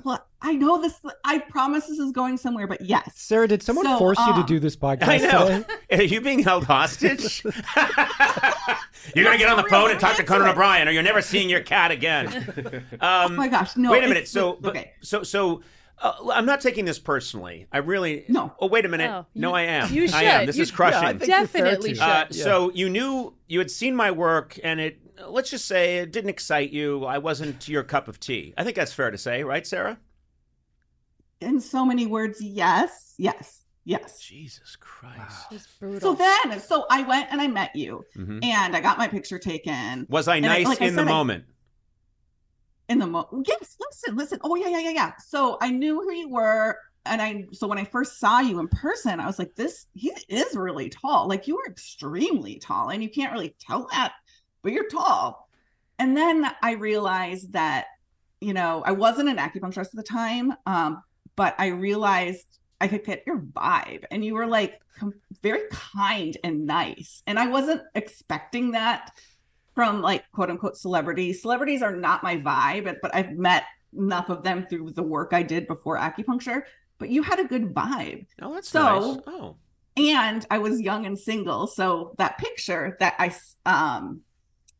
Well, 0.04 0.24
I 0.40 0.54
know 0.54 0.80
this. 0.80 0.98
I 1.22 1.38
promise 1.38 1.84
this 1.86 1.98
is 1.98 2.12
going 2.12 2.38
somewhere, 2.38 2.66
but 2.66 2.80
yes. 2.80 3.12
Sarah, 3.14 3.46
did 3.46 3.62
someone 3.62 3.84
So, 3.84 3.98
force 3.98 4.18
you 4.20 4.32
to 4.32 4.40
um, 4.40 4.46
do 4.46 4.58
this 4.58 4.74
podcast 4.74 5.06
I 5.08 5.18
know. 5.18 5.48
today? 5.58 5.74
Are 5.98 6.02
you 6.02 6.22
being 6.22 6.38
held 6.42 6.64
hostage? 6.64 7.44
you're 9.14 9.24
gonna 9.24 9.36
get 9.38 9.48
on 9.50 9.56
the 9.56 9.66
phone 9.68 9.90
and 9.90 10.00
talk 10.00 10.16
to 10.16 10.24
Conan 10.24 10.48
O'Brien, 10.48 10.88
or 10.88 10.92
you're 10.92 11.02
never 11.02 11.20
seeing 11.22 11.50
your 11.50 11.60
cat 11.60 11.90
again. 11.90 12.84
Oh 13.02 13.26
Um, 13.26 13.36
my 13.36 13.48
gosh, 13.48 13.76
no. 13.76 13.90
wait 13.90 14.04
a 14.04 14.08
minute. 14.08 14.28
So, 14.28 14.56
but, 14.60 14.70
okay. 14.70 14.92
so, 15.02 15.22
so. 15.22 15.62
Uh, 16.02 16.30
I'm 16.34 16.46
not 16.46 16.60
taking 16.60 16.84
this 16.84 16.98
personally. 16.98 17.66
I 17.72 17.78
really 17.78 18.24
No. 18.28 18.52
Oh, 18.58 18.66
wait 18.66 18.84
a 18.84 18.88
minute. 18.88 19.08
Oh, 19.10 19.26
no, 19.36 19.50
you- 19.50 19.54
I 19.54 19.62
am. 19.62 19.92
you 19.92 20.02
I 20.12 20.22
am. 20.24 20.40
should. 20.40 20.48
This 20.48 20.56
You- 20.56 20.62
is 20.64 20.70
crushing. 20.72 21.00
Yeah, 21.02 21.08
I 21.08 21.12
think 21.12 21.28
you're 21.30 21.46
fair 21.46 21.64
Definitely 21.64 21.94
should. 21.94 22.02
Uh, 22.02 22.26
Yeah. 22.30 22.44
So 22.44 22.70
you 22.74 22.90
knew 22.90 23.34
you 23.46 23.58
had 23.60 23.70
seen 23.70 23.94
my 23.94 24.10
work, 24.10 24.58
and 24.64 24.80
it 24.80 24.98
let's 25.28 25.50
just 25.50 25.66
say 25.66 25.98
it 25.98 26.10
didn't 26.10 26.30
excite 26.30 26.70
you. 26.72 27.04
I 27.04 27.18
wasn't 27.18 27.68
your 27.68 27.84
cup 27.84 28.08
of 28.08 28.18
tea. 28.18 28.52
I 28.58 28.64
think 28.64 28.74
that's 28.74 28.92
fair 28.92 29.10
to 29.12 29.18
say, 29.18 29.44
right, 29.44 29.64
Sarah? 29.64 29.98
In 31.40 31.60
so 31.60 31.84
many 31.84 32.06
words, 32.06 32.40
yes, 32.40 33.14
yes, 33.18 33.60
yes. 33.84 34.18
Jesus 34.20 34.76
Christ. 34.76 35.46
It's 35.52 35.66
brutal. 35.78 36.00
So 36.00 36.14
then, 36.14 36.60
so 36.60 36.86
I 36.90 37.02
went 37.02 37.28
and 37.30 37.40
I 37.40 37.46
met 37.48 37.74
you, 37.76 38.04
Mhm. 38.16 38.44
and 38.44 38.74
I 38.76 38.80
got 38.80 38.98
my 38.98 39.06
picture 39.08 39.38
taken. 39.38 40.06
Was 40.08 40.26
I 40.28 40.36
And 40.36 40.46
I- 40.46 40.58
nice 40.58 40.66
like 40.66 40.82
I 40.82 40.86
in 40.86 40.96
the 40.96 41.02
said, 41.02 41.08
I- 41.08 41.12
moment? 41.12 41.44
In 42.88 42.98
the 42.98 43.06
moment. 43.06 43.46
yes 43.48 43.76
listen 43.80 44.16
listen. 44.16 44.38
Oh 44.42 44.54
yeah 44.56 44.68
yeah 44.68 44.80
yeah 44.80 44.90
yeah. 44.90 45.12
So 45.18 45.58
i 45.60 45.70
knew 45.70 46.00
who 46.00 46.12
you 46.12 46.28
were 46.28 46.78
and 47.04 47.20
i 47.20 47.44
so 47.52 47.66
when 47.66 47.78
i 47.78 47.84
first 47.84 48.18
saw 48.20 48.40
you 48.40 48.60
in 48.60 48.68
person 48.68 49.18
i 49.20 49.26
was 49.26 49.38
like 49.38 49.54
this 49.54 49.86
he 49.94 50.12
is 50.28 50.54
really 50.54 50.88
tall. 50.88 51.28
Like 51.28 51.46
you 51.46 51.58
are 51.58 51.66
extremely 51.70 52.58
tall 52.58 52.90
and 52.90 53.02
you 53.02 53.10
can't 53.10 53.32
really 53.32 53.54
tell 53.60 53.88
that 53.92 54.12
but 54.62 54.72
you're 54.72 54.88
tall. 54.88 55.48
And 55.98 56.16
then 56.16 56.50
i 56.62 56.72
realized 56.72 57.52
that 57.52 57.86
you 58.40 58.52
know 58.54 58.82
i 58.84 58.92
wasn't 58.92 59.28
an 59.28 59.36
acupuncturist 59.36 59.86
at 59.86 59.92
the 59.94 60.02
time 60.02 60.52
um 60.66 61.02
but 61.36 61.54
i 61.58 61.68
realized 61.68 62.46
i 62.80 62.88
could 62.88 63.04
get 63.04 63.22
your 63.26 63.38
vibe 63.38 64.04
and 64.10 64.24
you 64.24 64.34
were 64.34 64.46
like 64.46 64.80
com- 64.98 65.14
very 65.42 65.62
kind 65.70 66.36
and 66.44 66.66
nice. 66.66 67.22
And 67.26 67.38
i 67.38 67.46
wasn't 67.46 67.82
expecting 67.94 68.72
that 68.72 69.12
from 69.74 70.02
like 70.02 70.24
quote 70.32 70.50
unquote 70.50 70.76
celebrities. 70.76 71.40
Celebrities 71.42 71.82
are 71.82 71.94
not 71.96 72.22
my 72.22 72.36
vibe, 72.36 72.84
but, 72.84 72.98
but 73.02 73.14
I've 73.14 73.32
met 73.32 73.64
enough 73.96 74.28
of 74.28 74.42
them 74.42 74.66
through 74.68 74.92
the 74.92 75.02
work 75.02 75.30
I 75.32 75.42
did 75.42 75.66
before 75.66 75.98
acupuncture. 75.98 76.62
But 76.98 77.08
you 77.10 77.22
had 77.22 77.38
a 77.40 77.44
good 77.44 77.74
vibe. 77.74 78.26
Oh, 78.40 78.54
that's 78.54 78.68
So- 78.68 79.14
nice. 79.14 79.20
Oh, 79.26 79.56
And 79.96 80.46
I 80.50 80.58
was 80.58 80.80
young 80.80 81.04
and 81.06 81.18
single. 81.18 81.66
So 81.66 82.14
that 82.18 82.38
picture 82.38 82.96
that 83.00 83.14
I 83.18 83.34
um 83.66 84.20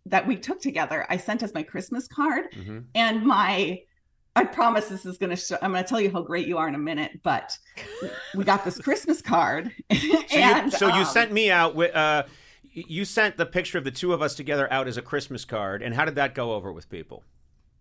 that 0.07 0.27
we 0.27 0.37
took 0.37 0.61
together, 0.61 1.07
I 1.09 1.17
sent 1.17 1.43
as 1.43 1.55
my 1.55 1.63
Christmas 1.63 2.09
card. 2.09 2.47
hmm 2.55 2.81
And 2.95 3.25
my 3.25 3.81
I 4.35 4.45
promise 4.45 4.87
this 4.89 5.05
is 5.05 5.19
gonna 5.19 5.37
show 5.37 5.57
I'm 5.63 5.73
gonna 5.73 5.87
tell 5.87 6.01
you 6.01 6.11
how 6.11 6.23
great 6.23 6.47
you 6.47 6.57
are 6.59 6.67
in 6.69 6.75
a 6.75 6.79
minute, 6.79 7.21
but 7.23 7.57
we 8.35 8.45
got 8.45 8.65
this 8.65 8.79
Christmas 8.79 9.21
card. 9.21 9.73
So, 10.33 10.39
you, 10.39 10.71
so 10.71 10.87
you 10.87 10.93
um, 10.95 11.05
sent 11.05 11.31
me 11.33 11.51
out 11.51 11.75
with. 11.75 11.95
Uh, 11.95 12.23
you 12.73 13.05
sent 13.05 13.37
the 13.37 13.47
picture 13.47 13.79
of 13.79 13.85
the 13.85 13.91
two 13.91 14.13
of 14.13 14.23
us 14.23 14.35
together 14.35 14.71
out 14.73 14.89
as 14.89 14.97
a 14.97 15.03
Christmas 15.03 15.45
card, 15.45 15.83
and 15.83 15.95
how 15.95 16.05
did 16.05 16.15
that 16.17 16.35
go 16.35 16.53
over 16.53 16.73
with 16.73 16.89
people? 16.89 17.25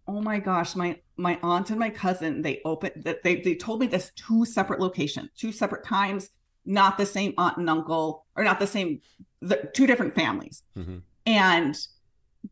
Oh 0.08 0.22
my 0.22 0.40
gosh, 0.40 0.76
my 0.76 1.00
my 1.18 1.40
aunt 1.42 1.70
and 1.70 1.80
my 1.80 1.90
cousin, 1.90 2.42
they 2.42 2.62
opened 2.66 3.04
that 3.04 3.24
they 3.24 3.38
they 3.38 3.56
told 3.56 3.80
me 3.80 3.88
this 3.88 4.12
two 4.16 4.46
separate 4.46 4.80
locations, 4.80 5.30
two 5.36 5.52
separate 5.52 5.86
times, 5.86 6.32
not 6.66 6.98
the 6.98 7.06
same 7.06 7.34
aunt 7.38 7.58
and 7.58 7.70
uncle, 7.70 8.26
or 8.36 8.44
not 8.44 8.60
the 8.60 8.68
same 8.68 9.02
the 9.42 9.70
two 9.74 9.88
different 9.88 10.16
families. 10.16 10.64
Mhm. 10.78 11.02
And 11.26 11.78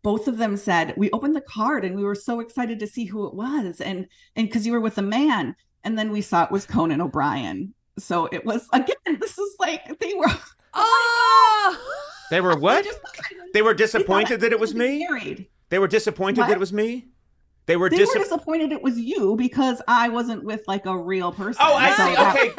both 0.03 0.27
of 0.27 0.37
them 0.37 0.55
said 0.55 0.93
we 0.97 1.09
opened 1.11 1.35
the 1.35 1.41
card 1.41 1.83
and 1.83 1.95
we 1.95 2.03
were 2.03 2.15
so 2.15 2.39
excited 2.39 2.79
to 2.79 2.87
see 2.87 3.05
who 3.05 3.25
it 3.27 3.33
was 3.33 3.81
and 3.81 4.07
and 4.35 4.47
because 4.47 4.65
you 4.65 4.71
were 4.71 4.79
with 4.79 4.99
a 4.99 5.01
man 5.01 5.55
and 5.83 5.97
then 5.97 6.11
we 6.11 6.21
saw 6.21 6.43
it 6.43 6.51
was 6.51 6.63
conan 6.63 7.01
o'brien 7.01 7.73
so 7.97 8.27
it 8.31 8.45
was 8.45 8.67
again 8.73 9.17
this 9.19 9.39
is 9.39 9.55
like 9.59 9.97
they 9.99 10.13
were 10.13 10.27
Oh, 10.75 11.77
They 12.29 12.41
were 12.41 12.55
what? 12.57 12.83
They 12.83 12.89
just- 12.89 12.99
They 13.53 13.61
were 13.61 13.73
disappointed 13.73 14.41
that 14.41 14.51
it 14.51 14.59
was 14.59 14.73
me. 14.75 15.05
married. 15.07 15.47
They 15.69 15.79
were 15.79 15.87
disappointed 15.87 16.41
What? 16.41 16.47
that 16.47 16.53
it 16.57 16.59
was 16.59 16.73
me. 16.73 17.07
They 17.65 17.75
were 17.77 17.89
They 17.89 17.97
dis- 17.97 18.09
were 18.15 18.21
disappointed 18.21 18.71
it 18.71 18.81
was 18.81 18.97
you 18.99 19.35
because 19.35 19.81
I 19.87 20.09
wasn't 20.09 20.43
with 20.43 20.61
like 20.67 20.85
a 20.87 20.97
real 20.97 21.31
person. 21.31 21.61
Oh, 21.63 21.75
I 21.75 21.89
see. 21.91 22.15
that- 22.15 22.35
Okay, 22.35 22.51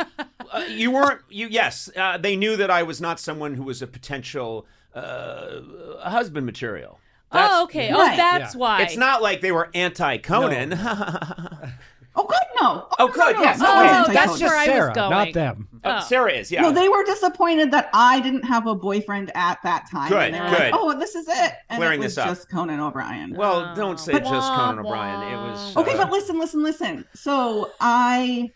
uh, 0.53 0.65
you 0.69 0.91
weren't. 0.93 1.21
You 1.29 1.49
yes, 1.49 1.91
uh, 1.97 2.17
they 2.19 2.37
knew 2.37 2.57
that 2.57 2.71
I 2.71 2.83
was 2.85 3.00
not 3.00 3.19
someone 3.19 3.55
who 3.55 3.65
was 3.65 3.83
a 3.83 3.87
potential 3.89 4.67
uh, 4.95 5.61
husband 6.03 6.47
material. 6.47 6.99
That's- 7.33 7.50
oh, 7.53 7.65
okay. 7.65 7.91
Oh, 7.93 7.99
that's 8.17 8.55
Yeah. 8.55 8.59
why. 8.61 8.83
It's 8.83 8.97
not 8.97 9.23
like 9.23 9.41
they 9.41 9.53
were 9.53 9.71
anti 9.75 10.17
Conan. 10.19 10.71
Oh, 12.17 12.26
good. 12.26 12.38
No. 12.61 12.88
Oh, 12.99 13.09
good, 13.09 13.37
no, 13.37 13.43
yes. 13.43 13.59
no, 13.61 13.67
Oh, 13.69 13.75
no, 13.83 13.83
that's 13.87 14.09
anti-Conan. 14.09 14.29
Just 14.38 14.43
where 14.43 14.57
I 14.57 14.67
was 14.67 14.67
Sarah, 14.67 14.93
going. 14.93 15.11
not 15.11 15.33
them. 15.33 15.69
Uh, 15.85 16.00
Sarah 16.00 16.33
is, 16.33 16.50
yeah. 16.52 16.61
No, 16.62 16.73
they 16.73 16.88
were 16.88 17.05
disappointed 17.05 17.71
that 17.71 17.88
I 17.95 18.21
didn't 18.21 18.43
have 18.43 18.67
a 18.67 18.75
boyfriend 18.75 19.31
at 19.35 19.62
that 19.62 19.88
time. 19.90 20.09
Good, 20.11 20.19
and 20.23 20.35
they 20.35 20.40
were 20.40 20.49
good. 20.50 20.59
Like, 20.59 20.75
oh, 20.76 20.99
this 20.99 21.14
is 21.14 21.26
it. 21.29 21.52
And 21.71 21.79
Clearing 21.79 22.00
it 22.00 22.05
was 22.05 22.17
this 22.17 22.19
up. 22.19 22.29
just 22.29 22.50
Conan 22.50 22.81
O'Brien. 22.81 23.35
well, 23.35 23.75
don't 23.75 23.99
say 23.99 24.12
But- 24.12 24.25
just 24.25 24.52
Conan 24.52 24.83
Wah, 24.85 24.90
O'Brien. 24.90 25.33
It 25.33 25.37
was 25.50 25.75
wah. 25.76 25.83
Okay, 25.83 25.95
uh, 25.95 25.99
but 25.99 26.11
listen, 26.12 26.38
listen, 26.38 26.62
listen. 26.62 27.05
So 27.14 27.71
I, 27.81 28.50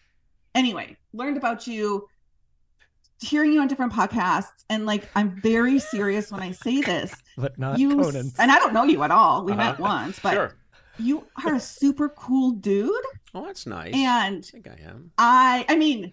anyway, 0.55 0.97
learned 1.15 1.37
about 1.39 1.67
you, 1.67 2.09
hearing 3.21 3.53
you 3.53 3.61
on 3.61 3.69
different 3.69 3.93
podcasts, 3.93 4.65
and 4.69 4.85
like 4.85 5.09
I'm 5.15 5.41
very 5.41 5.79
serious 5.79 6.31
when 6.31 6.43
I 6.43 6.53
say 6.53 6.81
this. 6.83 7.15
But 7.39 7.59
not 7.59 7.79
you 7.79 7.97
Conan. 7.97 8.33
and 8.39 8.51
I 8.51 8.59
don't 8.59 8.75
know 8.75 8.85
you 8.85 9.03
at 9.03 9.11
all. 9.11 9.45
We 9.45 9.53
Uh-huh. 9.53 9.63
met 9.63 9.79
once, 9.79 10.19
but 10.21 10.35
sure. 10.35 10.57
you 10.99 11.25
are 11.45 11.55
a 11.55 11.61
super 11.61 12.09
cool 12.11 12.51
dude, 12.53 12.93
Oh, 13.35 13.45
that's 13.45 13.67
nice. 13.67 13.93
and 13.95 14.39
I 14.39 14.41
think 14.41 14.69
I 14.69 14.79
am. 14.89 15.11
I, 15.19 15.65
I 15.69 15.77
mean, 15.77 16.13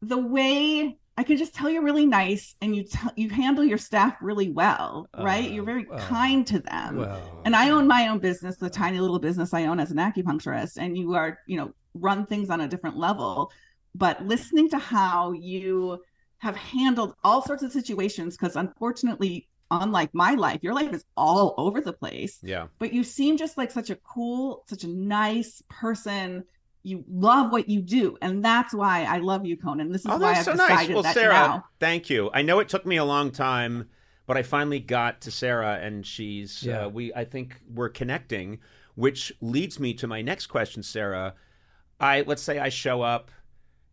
the 0.00 0.18
way 0.18 0.96
I 1.16 1.24
can 1.24 1.36
just 1.36 1.52
tell 1.52 1.68
you're 1.68 1.82
really 1.82 2.06
nice, 2.06 2.54
and 2.60 2.76
you 2.76 2.84
tell 2.84 3.10
you 3.16 3.28
handle 3.28 3.64
your 3.64 3.78
staff 3.78 4.16
really 4.22 4.50
well, 4.50 5.08
right? 5.18 5.46
Uh, 5.46 5.52
You're 5.52 5.64
very 5.64 5.84
uh, 5.90 5.98
kind 5.98 6.46
to 6.46 6.60
them. 6.60 6.98
Well, 6.98 7.42
and 7.44 7.56
I 7.56 7.70
own 7.70 7.88
my 7.88 8.06
own 8.06 8.20
business, 8.20 8.56
the 8.56 8.70
tiny 8.70 9.00
little 9.00 9.18
business 9.18 9.52
I 9.52 9.64
own 9.64 9.80
as 9.80 9.90
an 9.90 9.96
acupuncturist, 9.96 10.76
and 10.78 10.96
you 10.96 11.14
are, 11.14 11.40
you 11.48 11.56
know, 11.56 11.72
run 11.94 12.24
things 12.24 12.50
on 12.50 12.60
a 12.60 12.68
different 12.68 12.96
level. 12.96 13.50
But 13.96 14.24
listening 14.24 14.70
to 14.70 14.78
how 14.78 15.32
you 15.32 16.00
have 16.38 16.54
handled 16.54 17.14
all 17.24 17.42
sorts 17.42 17.64
of 17.64 17.72
situations, 17.72 18.36
because 18.36 18.54
unfortunately, 18.54 19.47
unlike 19.70 20.14
my 20.14 20.34
life, 20.34 20.60
your 20.62 20.74
life 20.74 20.92
is 20.92 21.04
all 21.16 21.54
over 21.58 21.80
the 21.80 21.92
place. 21.92 22.38
Yeah. 22.42 22.66
But 22.78 22.92
you 22.92 23.04
seem 23.04 23.36
just 23.36 23.56
like 23.58 23.70
such 23.70 23.90
a 23.90 23.96
cool, 23.96 24.64
such 24.68 24.84
a 24.84 24.88
nice 24.88 25.62
person. 25.68 26.44
You 26.84 27.04
love 27.10 27.52
what 27.52 27.68
you 27.68 27.82
do, 27.82 28.16
and 28.22 28.42
that's 28.42 28.72
why 28.72 29.04
I 29.04 29.18
love 29.18 29.44
you, 29.44 29.56
Conan. 29.56 29.90
This 29.92 30.02
is 30.02 30.06
Oh, 30.10 30.16
why 30.18 30.32
I've 30.32 30.44
so 30.44 30.54
nice. 30.54 30.88
Well, 30.88 31.02
that 31.02 31.14
Sarah, 31.14 31.32
now. 31.34 31.64
thank 31.80 32.08
you. 32.08 32.30
I 32.32 32.42
know 32.42 32.60
it 32.60 32.68
took 32.68 32.86
me 32.86 32.96
a 32.96 33.04
long 33.04 33.30
time, 33.30 33.88
but 34.26 34.36
I 34.36 34.42
finally 34.42 34.78
got 34.78 35.20
to 35.22 35.30
Sarah, 35.30 35.80
and 35.82 36.06
she's 36.06 36.62
Yeah. 36.62 36.86
uh, 36.86 36.88
we. 36.88 37.12
I 37.12 37.24
think 37.24 37.56
we're 37.68 37.88
connecting, 37.90 38.60
which 38.94 39.32
leads 39.40 39.78
me 39.78 39.92
to 39.94 40.06
my 40.06 40.22
next 40.22 40.46
question, 40.46 40.82
Sarah. 40.82 41.34
I 42.00 42.22
let's 42.22 42.42
say 42.42 42.58
I 42.60 42.68
show 42.68 43.02
up 43.02 43.32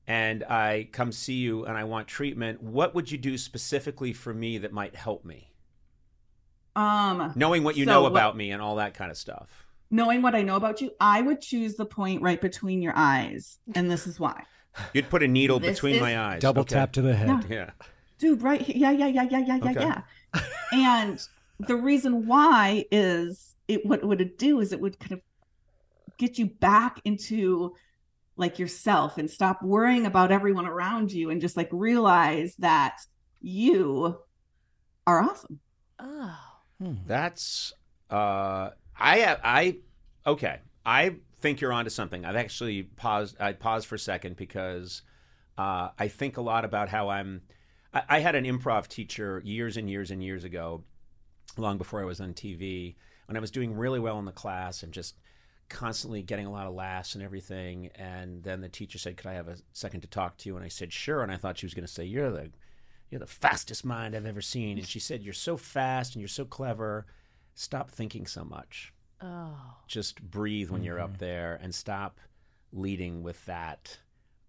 and 0.07 0.43
I 0.43 0.87
come 0.91 1.11
see 1.11 1.33
you 1.33 1.65
and 1.65 1.75
I 1.75 1.83
want 1.85 2.07
treatment. 2.07 2.61
What 2.61 2.93
would 2.93 3.11
you 3.11 3.17
do 3.17 3.37
specifically 3.39 4.13
for 4.13 4.31
me 4.33 4.59
that 4.59 4.71
might 4.71 4.95
help 4.95 5.25
me? 5.25 5.49
Um, 6.75 7.31
Knowing 7.35 7.63
what 7.63 7.77
you 7.77 7.85
So 7.85 7.91
know 7.91 8.01
what- 8.03 8.11
about 8.11 8.35
me 8.35 8.51
and 8.51 8.61
all 8.61 8.75
that 8.77 8.93
kind 8.93 9.09
of 9.11 9.17
stuff. 9.17 9.65
knowing 9.91 10.21
what 10.21 10.35
I 10.35 10.41
know 10.41 10.55
about 10.57 10.81
you, 10.81 10.91
I 10.99 11.21
would 11.21 11.39
choose 11.41 11.75
the 11.75 11.85
point 11.85 12.21
right 12.21 12.41
between 12.41 12.81
your 12.81 12.93
eyes, 12.95 13.59
and 13.75 13.89
this 13.89 14.07
is 14.07 14.19
why. 14.19 14.43
You'd 14.93 15.09
put 15.09 15.23
a 15.23 15.27
needle 15.27 15.59
This 15.59 15.75
between 15.77 16.01
my 16.01 16.19
eyes. 16.19 16.41
double 16.41 16.61
Okay. 16.61 16.75
tap 16.75 16.91
to 16.93 17.01
the 17.01 17.15
head. 17.15 17.29
Yeah. 17.29 17.41
Yeah. 17.49 17.69
dude 18.17 18.41
right 18.41 18.61
here 18.61 18.75
yeah 18.77 18.91
yeah 18.91 19.07
yeah 19.07 19.23
yeah 19.29 19.39
yeah 19.39 19.55
yeah 19.57 19.71
Okay. 19.71 20.01
yeah 20.33 20.41
and 20.73 21.19
the 21.59 21.75
reason 21.75 22.25
why 22.27 22.85
is 22.91 23.55
it 23.67 23.85
what 23.85 24.03
would 24.05 24.19
it 24.21 24.37
do 24.37 24.59
is 24.61 24.71
it 24.73 24.79
would 24.81 24.97
kind 24.99 25.13
of 25.13 25.21
get 26.17 26.37
you 26.37 26.45
back 26.47 26.99
into 27.05 27.73
like 28.37 28.57
yourself 28.59 29.17
and 29.17 29.29
stop 29.29 29.61
worrying 29.61 30.05
about 30.05 30.31
everyone 30.31 30.65
around 30.65 31.11
you 31.11 31.29
and 31.29 31.39
just 31.41 31.55
like 31.57 31.69
realize 31.73 32.55
that 32.59 32.97
you 33.41 34.17
are 35.07 35.21
awesome 35.21 35.59
oh. 35.99 36.37
Hmm. 36.81 36.93
That's 37.05 37.73
uh 38.09 38.71
I 38.97 39.17
have 39.19 39.39
I 39.43 39.77
okay. 40.25 40.59
I 40.85 41.15
think 41.39 41.61
you're 41.61 41.73
onto 41.73 41.89
something. 41.89 42.25
I've 42.25 42.35
actually 42.35 42.83
paused 42.83 43.39
I 43.39 43.53
paused 43.53 43.87
for 43.87 43.95
a 43.95 43.99
second 43.99 44.35
because 44.35 45.01
uh 45.57 45.89
I 45.97 46.07
think 46.07 46.37
a 46.37 46.41
lot 46.41 46.65
about 46.65 46.89
how 46.89 47.09
I'm 47.09 47.41
I, 47.93 48.03
I 48.09 48.19
had 48.19 48.35
an 48.35 48.45
improv 48.45 48.87
teacher 48.87 49.41
years 49.45 49.77
and 49.77 49.89
years 49.89 50.11
and 50.11 50.23
years 50.23 50.43
ago, 50.43 50.83
long 51.57 51.77
before 51.77 52.01
I 52.01 52.05
was 52.05 52.19
on 52.19 52.33
TV, 52.33 52.95
when 53.27 53.37
I 53.37 53.39
was 53.39 53.51
doing 53.51 53.75
really 53.75 53.99
well 53.99 54.19
in 54.19 54.25
the 54.25 54.31
class 54.31 54.83
and 54.83 54.93
just 54.93 55.15
constantly 55.69 56.21
getting 56.21 56.45
a 56.45 56.51
lot 56.51 56.67
of 56.67 56.73
laughs 56.73 57.15
and 57.15 57.23
everything. 57.23 57.89
And 57.95 58.43
then 58.43 58.61
the 58.61 58.69
teacher 58.69 58.97
said, 58.97 59.17
Could 59.17 59.27
I 59.27 59.33
have 59.33 59.47
a 59.47 59.57
second 59.73 60.01
to 60.01 60.07
talk 60.07 60.37
to 60.37 60.49
you? 60.49 60.55
And 60.55 60.65
I 60.65 60.69
said, 60.69 60.93
Sure. 60.93 61.23
And 61.23 61.31
I 61.31 61.37
thought 61.37 61.57
she 61.57 61.65
was 61.65 61.73
gonna 61.73 61.87
say, 61.87 62.05
You're 62.05 62.31
the 62.31 62.51
you're 63.09 63.19
the 63.19 63.27
fastest 63.27 63.85
mind 63.85 64.15
I've 64.15 64.25
ever 64.25 64.41
seen. 64.41 64.77
And 64.77 64.87
she 64.87 64.99
said, 64.99 65.23
You're 65.23 65.33
so 65.33 65.57
fast 65.57 66.15
and 66.15 66.21
you're 66.21 66.27
so 66.27 66.45
clever. 66.45 67.05
Stop 67.53 67.89
thinking 67.89 68.25
so 68.25 68.43
much. 68.43 68.93
Oh. 69.21 69.77
Just 69.87 70.21
breathe 70.21 70.69
when 70.69 70.83
you're 70.83 70.99
up 70.99 71.17
there 71.17 71.59
and 71.61 71.73
stop 71.73 72.19
leading 72.73 73.23
with 73.23 73.43
that. 73.45 73.97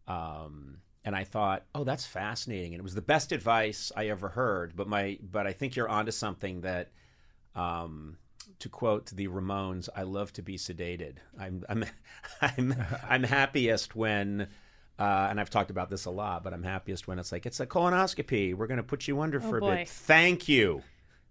Um, 0.09 0.79
and 1.05 1.15
I 1.15 1.23
thought, 1.23 1.65
oh, 1.75 1.85
that's 1.85 2.05
fascinating. 2.05 2.75
And 2.75 2.81
it 2.81 2.83
was 2.83 2.97
the 2.97 3.03
best 3.03 3.31
advice 3.31 3.93
I 3.97 4.09
ever 4.09 4.31
heard. 4.31 4.75
But 4.75 4.89
my, 4.89 5.19
but 5.23 5.47
I 5.47 5.53
think 5.53 5.77
you're 5.77 5.89
onto 5.89 6.11
something 6.11 6.63
that, 6.63 6.91
um, 7.55 8.19
to 8.59 8.69
quote 8.69 9.07
the 9.07 9.29
Ramones, 9.29 9.89
I 9.95 10.03
love 10.03 10.33
to 10.35 10.43
be 10.43 10.57
sedated. 10.57 11.19
I'm, 11.39 11.65
I'm, 11.69 11.85
I'm, 12.43 12.75
I'm 13.09 13.23
happiest 13.23 13.95
when, 13.95 14.49
uh, 14.99 15.27
and 15.31 15.39
I've 15.41 15.51
talked 15.51 15.71
about 15.71 15.91
this 15.91 16.05
a 16.07 16.11
lot, 16.11 16.43
but 16.45 16.53
I'm 16.55 16.63
happiest 16.63 17.07
when 17.07 17.19
it's 17.19 17.33
like, 17.33 17.47
it's 17.47 17.61
a 17.61 17.67
colonoscopy. 17.67 18.55
We're 18.55 18.67
going 18.67 18.79
to 18.79 18.83
put 18.83 19.07
you 19.09 19.21
under 19.21 19.39
Oh, 19.39 19.49
for 19.51 19.59
a 19.59 19.61
boy. 19.61 19.77
bit. 19.77 19.89
Thank 19.89 20.49
you. 20.49 20.83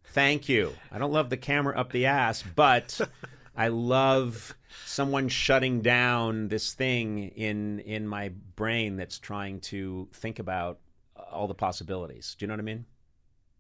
Thank 0.10 0.48
you. 0.48 0.74
I 0.92 0.98
don't 1.00 1.12
love 1.12 1.30
the 1.30 1.38
camera 1.38 1.78
up 1.78 1.92
the 1.92 2.06
ass, 2.06 2.44
but 2.56 3.02
I 3.58 3.70
love 3.70 4.56
someone 4.86 5.30
shutting 5.30 5.82
down 5.82 6.50
this 6.50 6.74
thing 6.74 7.30
in 7.30 7.80
in 7.80 8.08
my 8.08 8.30
brain 8.56 8.98
that's 8.98 9.18
trying 9.20 9.62
to 9.62 10.08
think 10.14 10.40
about 10.40 10.80
all 11.32 11.48
the 11.48 11.56
possibilities. 11.56 12.36
Do 12.38 12.44
you 12.44 12.48
know 12.48 12.54
what 12.54 12.60
I 12.60 12.64
mean? 12.64 12.86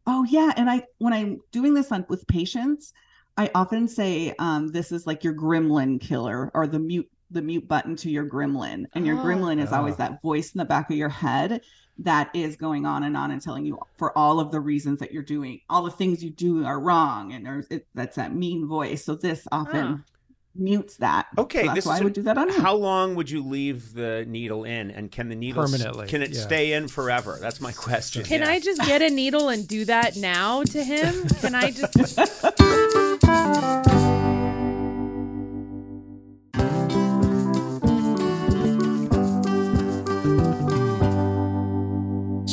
oh 0.07 0.23
yeah 0.25 0.53
and 0.55 0.69
i 0.69 0.83
when 0.99 1.13
i'm 1.13 1.39
doing 1.51 1.73
this 1.73 1.91
on 1.91 2.05
with 2.09 2.27
patients 2.27 2.93
i 3.37 3.49
often 3.55 3.87
say 3.87 4.31
um 4.37 4.67
this 4.67 4.91
is 4.91 5.07
like 5.07 5.23
your 5.23 5.33
gremlin 5.33 5.99
killer 5.99 6.51
or 6.53 6.67
the 6.67 6.77
mute 6.77 7.09
the 7.31 7.41
mute 7.41 7.67
button 7.67 7.95
to 7.97 8.09
your 8.09 8.25
gremlin 8.25 8.85
and 8.93 9.05
your 9.05 9.17
Oh. 9.19 9.23
gremlin 9.23 9.59
is 9.61 9.71
always 9.71 9.95
Oh. 9.95 9.97
that 9.97 10.21
voice 10.21 10.53
in 10.53 10.59
the 10.59 10.65
back 10.65 10.89
of 10.91 10.95
your 10.97 11.09
head 11.09 11.61
that 11.99 12.29
is 12.33 12.55
going 12.55 12.85
on 12.85 13.03
and 13.03 13.15
on 13.17 13.31
and 13.31 13.41
telling 13.41 13.65
you 13.65 13.79
for 13.97 14.15
all 14.17 14.39
of 14.39 14.51
the 14.51 14.59
reasons 14.59 14.99
that 14.99 15.11
you're 15.13 15.23
doing 15.23 15.61
all 15.69 15.83
the 15.83 15.91
things 15.91 16.23
you 16.23 16.29
do 16.29 16.65
are 16.65 16.79
wrong 16.79 17.31
and 17.33 17.45
there's 17.45 17.65
it, 17.69 17.87
that's 17.95 18.17
that 18.17 18.35
mean 18.35 18.67
voice 18.67 19.03
so 19.05 19.15
this 19.15 19.47
often 19.51 20.03
mutes 20.57 20.97
that 20.97 21.25
Okay, 21.37 21.61
so 21.61 21.65
that's 21.67 21.75
this 21.75 21.85
why 21.85 21.95
is 21.95 22.01
i 22.01 22.03
would 22.03 22.11
an- 22.11 22.13
do 22.13 22.21
that 22.23 22.37
on 22.37 22.47
you. 22.49 22.59
How 22.61 22.75
long 22.75 23.15
would 23.15 23.29
you 23.29 23.43
leave 23.43 23.93
the 23.93 24.23
needle 24.27 24.63
in, 24.63 24.89
and 24.91 25.11
can 25.11 25.27
the 25.29 25.35
needle 25.35 25.63
Permanently, 25.63 26.07
Can 26.07 26.21
it 26.21 26.31
yeah. 26.31 26.41
stay 26.41 26.73
in 26.73 26.87
forever? 26.87 27.37
That's 27.41 27.59
my 27.59 27.71
question. 27.73 28.23
Can 28.23 28.41
Yeah. 28.41 28.49
I 28.51 28.59
just 28.59 28.79
get 28.85 29.01
a 29.01 29.09
needle 29.09 29.49
and 29.49 29.67
do 29.67 29.83
that 29.85 30.15
now 30.15 30.63
to 30.63 30.83
him? 30.83 31.27
Can 31.41 31.55
I 31.55 31.71
just? 31.71 32.19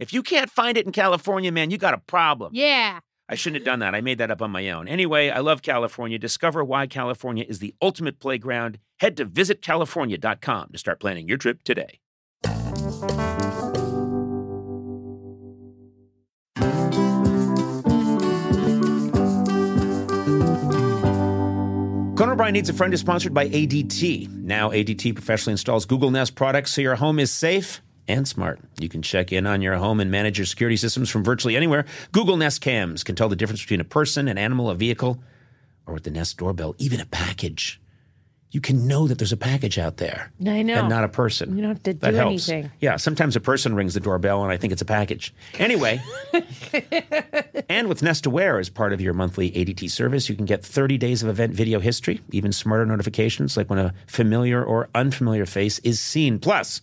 if 0.00 0.14
you 0.14 0.22
can't 0.22 0.50
find 0.50 0.78
it 0.78 0.86
in 0.86 0.92
California, 0.92 1.52
man, 1.52 1.70
you 1.70 1.76
got 1.76 1.92
a 1.92 1.98
problem. 1.98 2.52
Yeah. 2.54 3.00
I 3.28 3.34
shouldn't 3.34 3.60
have 3.60 3.66
done 3.66 3.80
that. 3.80 3.94
I 3.94 4.00
made 4.00 4.16
that 4.18 4.30
up 4.30 4.40
on 4.40 4.50
my 4.50 4.70
own. 4.70 4.88
Anyway, 4.88 5.28
I 5.28 5.40
love 5.40 5.60
California. 5.60 6.18
Discover 6.18 6.64
why 6.64 6.86
California 6.86 7.44
is 7.46 7.58
the 7.58 7.74
ultimate 7.82 8.18
playground. 8.18 8.78
Head 8.98 9.16
to 9.18 9.26
visitcalifornia.com 9.26 10.70
to 10.72 10.78
start 10.78 11.00
planning 11.00 11.28
your 11.28 11.36
trip 11.36 11.62
today. 11.62 12.00
Conan 22.16 22.32
O'Brien 22.32 22.54
Needs 22.54 22.68
a 22.68 22.72
Friend 22.72 22.92
is 22.92 23.00
sponsored 23.00 23.34
by 23.34 23.48
ADT. 23.48 24.28
Now, 24.42 24.70
ADT 24.70 25.14
professionally 25.14 25.52
installs 25.52 25.84
Google 25.84 26.10
Nest 26.10 26.34
products 26.34 26.72
so 26.72 26.80
your 26.80 26.96
home 26.96 27.18
is 27.18 27.30
safe 27.30 27.82
and 28.10 28.26
smart. 28.28 28.60
You 28.78 28.88
can 28.88 29.02
check 29.02 29.32
in 29.32 29.46
on 29.46 29.62
your 29.62 29.76
home 29.76 30.00
and 30.00 30.10
manage 30.10 30.38
your 30.38 30.46
security 30.46 30.76
systems 30.76 31.08
from 31.10 31.24
virtually 31.24 31.56
anywhere. 31.56 31.84
Google 32.12 32.36
Nest 32.36 32.60
cams 32.60 33.04
can 33.04 33.14
tell 33.16 33.28
the 33.28 33.36
difference 33.36 33.62
between 33.62 33.80
a 33.80 33.84
person, 33.84 34.28
an 34.28 34.38
animal, 34.38 34.68
a 34.70 34.74
vehicle, 34.74 35.22
or 35.86 35.94
with 35.94 36.04
the 36.04 36.10
Nest 36.10 36.36
doorbell, 36.38 36.74
even 36.78 37.00
a 37.00 37.06
package. 37.06 37.80
You 38.52 38.60
can 38.60 38.88
know 38.88 39.06
that 39.06 39.16
there's 39.18 39.30
a 39.30 39.36
package 39.36 39.78
out 39.78 39.98
there 39.98 40.32
I 40.44 40.62
know. 40.62 40.74
and 40.74 40.88
not 40.88 41.04
a 41.04 41.08
person. 41.08 41.54
You 41.54 41.62
don't 41.62 41.70
have 41.70 41.82
to 41.84 41.94
that 41.94 42.10
do 42.10 42.16
helps. 42.16 42.48
anything. 42.48 42.72
Yeah, 42.80 42.96
sometimes 42.96 43.36
a 43.36 43.40
person 43.40 43.76
rings 43.76 43.94
the 43.94 44.00
doorbell 44.00 44.42
and 44.42 44.50
I 44.50 44.56
think 44.56 44.72
it's 44.72 44.82
a 44.82 44.86
package. 44.86 45.32
Anyway, 45.60 46.02
and 47.68 47.88
with 47.88 48.02
Nest 48.02 48.26
Aware 48.26 48.58
as 48.58 48.68
part 48.68 48.92
of 48.92 49.00
your 49.00 49.14
monthly 49.14 49.52
ADT 49.52 49.88
service, 49.90 50.28
you 50.28 50.34
can 50.34 50.46
get 50.46 50.64
30 50.64 50.98
days 50.98 51.22
of 51.22 51.28
event 51.28 51.52
video 51.54 51.78
history, 51.78 52.20
even 52.32 52.50
smarter 52.50 52.84
notifications 52.84 53.56
like 53.56 53.70
when 53.70 53.78
a 53.78 53.94
familiar 54.08 54.64
or 54.64 54.88
unfamiliar 54.96 55.46
face 55.46 55.78
is 55.80 56.00
seen. 56.00 56.40
Plus, 56.40 56.82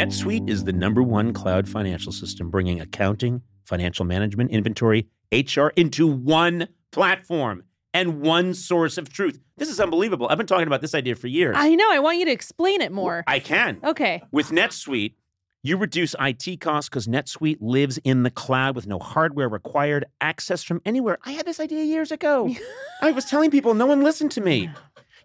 NetSuite 0.00 0.48
is 0.48 0.64
the 0.64 0.72
number 0.72 1.02
one 1.02 1.34
cloud 1.34 1.68
financial 1.68 2.10
system 2.10 2.48
bringing 2.48 2.80
accounting, 2.80 3.42
financial 3.64 4.06
management, 4.06 4.50
inventory, 4.50 5.06
HR 5.30 5.66
into 5.76 6.06
one 6.06 6.68
platform 6.90 7.64
and 7.92 8.22
one 8.22 8.54
source 8.54 8.96
of 8.96 9.12
truth. 9.12 9.38
This 9.58 9.68
is 9.68 9.78
unbelievable. 9.78 10.26
I've 10.30 10.38
been 10.38 10.46
talking 10.46 10.66
about 10.66 10.80
this 10.80 10.94
idea 10.94 11.16
for 11.16 11.26
years. 11.26 11.54
I 11.58 11.74
know. 11.74 11.92
I 11.92 11.98
want 11.98 12.16
you 12.16 12.24
to 12.24 12.30
explain 12.30 12.80
it 12.80 12.92
more. 12.92 13.24
I 13.26 13.40
can. 13.40 13.78
okay. 13.84 14.22
With 14.32 14.48
NetSuite, 14.48 15.16
you 15.62 15.76
reduce 15.76 16.14
IT 16.18 16.62
costs 16.62 16.88
because 16.88 17.06
NetSuite 17.06 17.58
lives 17.60 17.98
in 17.98 18.22
the 18.22 18.30
cloud 18.30 18.74
with 18.76 18.86
no 18.86 18.98
hardware 18.98 19.50
required, 19.50 20.06
access 20.22 20.62
from 20.62 20.80
anywhere. 20.86 21.18
I 21.26 21.32
had 21.32 21.44
this 21.44 21.60
idea 21.60 21.84
years 21.84 22.10
ago. 22.10 22.54
I 23.02 23.10
was 23.10 23.26
telling 23.26 23.50
people, 23.50 23.74
no 23.74 23.84
one 23.84 24.02
listened 24.02 24.30
to 24.32 24.40
me. 24.40 24.70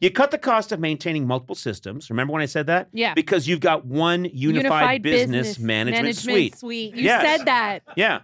You 0.01 0.11
cut 0.11 0.31
the 0.31 0.37
cost 0.37 0.71
of 0.71 0.79
maintaining 0.79 1.25
multiple 1.27 1.55
systems. 1.55 2.09
Remember 2.09 2.33
when 2.33 2.41
I 2.41 2.45
said 2.47 2.67
that? 2.67 2.89
Yeah. 2.91 3.13
Because 3.13 3.47
you've 3.47 3.59
got 3.61 3.85
one 3.85 4.25
unified, 4.25 5.01
business, 5.01 5.59
management, 5.59 6.15
suite. 6.15 6.55
You 6.61 6.91
Yes. 7.03 7.21
said 7.39 7.45
that. 7.45 7.83
Yeah. 7.95 8.21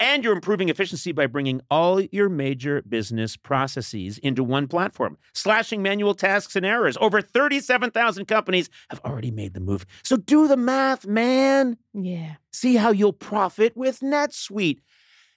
And 0.00 0.24
you're 0.24 0.32
improving 0.32 0.70
efficiency 0.70 1.12
by 1.12 1.26
bringing 1.28 1.60
all 1.70 2.00
your 2.00 2.28
major 2.28 2.82
business 2.82 3.36
processes 3.36 4.18
into 4.18 4.42
one 4.42 4.66
platform, 4.66 5.16
slashing 5.34 5.82
manual 5.82 6.14
tasks 6.14 6.56
and 6.56 6.66
errors. 6.66 6.98
Over 7.00 7.22
37,000 7.22 8.26
companies 8.26 8.68
have 8.90 9.00
already 9.04 9.30
made 9.30 9.54
the 9.54 9.60
move. 9.60 9.86
So 10.02 10.16
do 10.16 10.48
the 10.48 10.56
math, 10.56 11.06
man. 11.06 11.76
Yeah. 11.92 12.34
See 12.50 12.74
how 12.74 12.90
you'll 12.90 13.12
profit 13.12 13.76
with 13.76 14.00
NetSuite. 14.00 14.80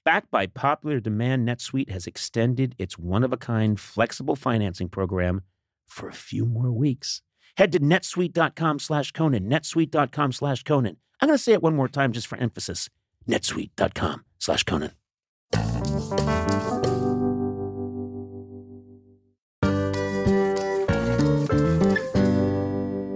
Backed 0.03 0.31
by 0.31 0.47
popular 0.47 0.99
demand, 0.99 1.47
NetSuite 1.47 1.91
has 1.91 2.07
extended 2.07 2.73
its 2.79 2.97
one 2.97 3.23
of 3.23 3.31
a 3.31 3.37
kind 3.37 3.79
flexible 3.79 4.35
financing 4.35 4.89
program 4.89 5.41
for 5.87 6.09
a 6.09 6.13
few 6.13 6.45
more 6.45 6.71
weeks. 6.71 7.21
Head 7.57 7.71
to 7.71 7.79
netsuite.com 7.79 8.79
slash 8.79 9.11
Conan, 9.11 9.49
netsuite.com 9.49 10.31
slash 10.31 10.63
Conan. 10.63 10.97
I'm 11.19 11.27
going 11.27 11.37
to 11.37 11.43
say 11.43 11.53
it 11.53 11.63
one 11.63 11.75
more 11.75 11.87
time 11.87 12.13
just 12.13 12.27
for 12.27 12.37
emphasis 12.37 12.89
netsuite.com 13.27 14.23
slash 14.39 14.63
Conan. 14.63 14.91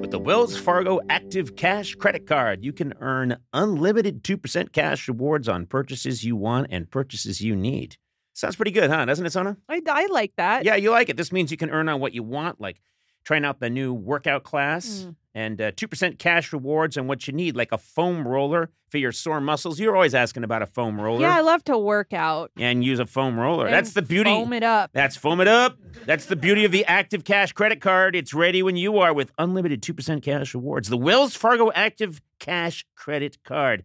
With 0.02 0.12
the 0.12 0.20
Wells 0.20 0.58
Fargo 0.58 1.00
Active 1.10 1.56
Cash 1.56 1.96
Credit 1.96 2.28
Card, 2.28 2.64
you 2.64 2.74
can 2.74 2.94
earn 3.00 3.38
unlimited 3.54 4.24
2% 4.24 4.72
cash 4.72 5.08
rewards 5.08 5.48
on 5.48 5.66
purchases 5.66 6.24
you 6.24 6.36
want 6.36 6.68
and 6.70 6.90
purchases 6.90 7.42
you 7.42 7.56
need. 7.56 7.98
Sounds 8.34 8.56
pretty 8.56 8.72
good, 8.72 8.90
huh? 8.90 9.06
Doesn't 9.06 9.26
it, 9.26 9.32
Sona? 9.34 9.58
I, 9.70 9.82
I 9.90 10.06
like 10.08 10.34
that. 10.38 10.64
Yeah, 10.66 10.76
you 10.76 10.92
like 10.92 11.10
it. 11.10 11.18
This 11.18 11.32
means 11.32 11.52
you 11.52 11.58
can 11.58 11.70
earn 11.70 11.90
on 11.90 12.00
what 12.00 12.14
you 12.14 12.24
want, 12.24 12.62
like 12.62 12.80
trying 13.24 13.46
out 13.46 13.60
the 13.60 13.70
new 13.70 13.94
workout 13.94 14.44
class 14.44 15.06
Mm. 15.06 15.16
and 15.36 15.62
uh, 15.62 15.72
2% 15.74 16.18
cash 16.18 16.52
rewards 16.52 16.98
on 16.98 17.06
what 17.08 17.28
you 17.28 17.34
need, 17.34 17.56
like 17.56 17.72
a 17.72 17.78
foam 17.78 18.28
roller 18.28 18.72
for 18.90 18.98
your 18.98 19.12
sore 19.12 19.40
muscles. 19.40 19.80
You're 19.80 19.96
always 19.96 20.16
asking 20.16 20.44
about 20.44 20.62
a 20.64 20.66
foam 20.66 21.00
roller. 21.00 21.22
Yeah, 21.22 21.36
I 21.38 21.42
love 21.42 21.64
to 21.66 21.78
work 21.78 22.14
out. 22.14 22.52
and 22.58 22.84
use 22.84 23.00
a 23.00 23.06
foam 23.06 23.40
roller. 23.40 23.66
and 23.66 23.74
That's 23.76 23.94
the 23.94 24.02
beauty. 24.02 24.32
Foam 24.32 24.54
it 24.54 24.64
up. 24.64 24.90
That's 24.94 25.16
foam 25.18 25.40
it 25.40 25.48
up. 25.48 25.78
That's 26.06 26.26
the 26.26 26.36
beauty 26.36 26.66
of 26.66 26.72
the 26.72 26.84
Active 26.86 27.24
Cash 27.24 27.52
credit 27.54 27.80
card. 27.80 28.16
It's 28.16 28.34
ready 28.34 28.64
when 28.64 28.76
you 28.76 28.98
are 28.98 29.14
with 29.14 29.32
unlimited 29.38 29.82
2% 29.84 30.24
cash 30.24 30.56
rewards. 30.56 30.90
The 30.90 30.98
Wells 30.98 31.36
Fargo 31.36 31.72
Active 31.76 32.22
Cash 32.40 32.86
credit 32.96 33.38
card. 33.44 33.84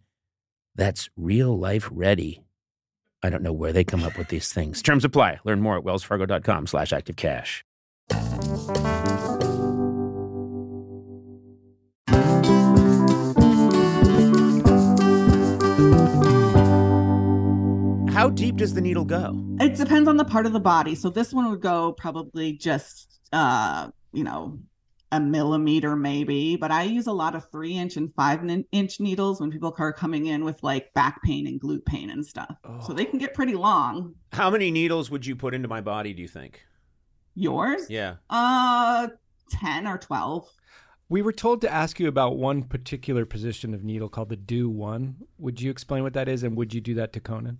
That's 0.74 1.08
real 1.16 1.56
life 1.58 1.88
ready. 1.92 2.42
I 3.22 3.30
don't 3.30 3.42
know 3.42 3.52
where 3.52 3.72
they 3.72 3.84
come 3.84 4.04
up 4.04 4.18
with 4.18 4.28
these 4.28 4.52
things. 4.52 4.82
Terms 4.82 5.04
apply. 5.04 5.38
Learn 5.44 5.60
more 5.60 5.78
at 5.78 5.84
wellsfargo.com 5.84 6.66
slash 6.66 6.92
active 6.92 7.16
cash. 7.16 7.64
How 18.12 18.30
deep 18.30 18.56
does 18.56 18.74
the 18.74 18.80
needle 18.80 19.04
go? 19.04 19.44
It 19.60 19.76
depends 19.76 20.08
on 20.08 20.16
the 20.16 20.24
part 20.24 20.46
of 20.46 20.52
the 20.52 20.60
body. 20.60 20.94
So 20.94 21.10
this 21.10 21.32
one 21.32 21.50
would 21.50 21.60
go 21.60 21.92
probably 21.92 22.52
just 22.52 23.16
uh, 23.32 23.88
you 24.12 24.24
know, 24.24 24.58
a 25.12 25.20
millimeter 25.20 25.94
maybe, 25.94 26.56
but 26.56 26.70
I 26.70 26.82
use 26.82 27.06
a 27.06 27.12
lot 27.12 27.34
of 27.34 27.50
three 27.50 27.76
inch 27.76 27.96
and 27.96 28.12
five 28.14 28.40
inch 28.72 29.00
needles 29.00 29.40
when 29.40 29.50
people 29.50 29.74
are 29.78 29.92
coming 29.92 30.26
in 30.26 30.44
with 30.44 30.62
like 30.62 30.92
back 30.94 31.22
pain 31.22 31.46
and 31.46 31.60
glute 31.60 31.84
pain 31.84 32.10
and 32.10 32.26
stuff. 32.26 32.56
So 32.84 32.92
they 32.92 33.04
can 33.04 33.18
get 33.18 33.34
pretty 33.34 33.54
long. 33.54 34.14
How 34.32 34.50
many 34.50 34.70
needles 34.70 35.10
would 35.10 35.24
you 35.24 35.36
put 35.36 35.54
into 35.54 35.68
my 35.68 35.80
body, 35.80 36.12
do 36.12 36.22
you 36.22 36.28
think? 36.28 36.64
Yours? 37.34 37.88
Yeah. 37.88 38.16
Uh 38.28 39.08
10 39.50 39.86
or 39.86 39.98
12. 39.98 40.48
We 41.08 41.22
were 41.22 41.32
told 41.32 41.60
to 41.60 41.72
ask 41.72 42.00
you 42.00 42.08
about 42.08 42.36
one 42.36 42.64
particular 42.64 43.24
position 43.24 43.74
of 43.74 43.84
needle 43.84 44.08
called 44.08 44.28
the 44.28 44.36
Du 44.36 44.68
one. 44.68 45.16
Would 45.38 45.60
you 45.60 45.70
explain 45.70 46.02
what 46.02 46.14
that 46.14 46.28
is, 46.28 46.42
and 46.42 46.56
would 46.56 46.74
you 46.74 46.80
do 46.80 46.94
that 46.94 47.12
to 47.12 47.20
Conan? 47.20 47.58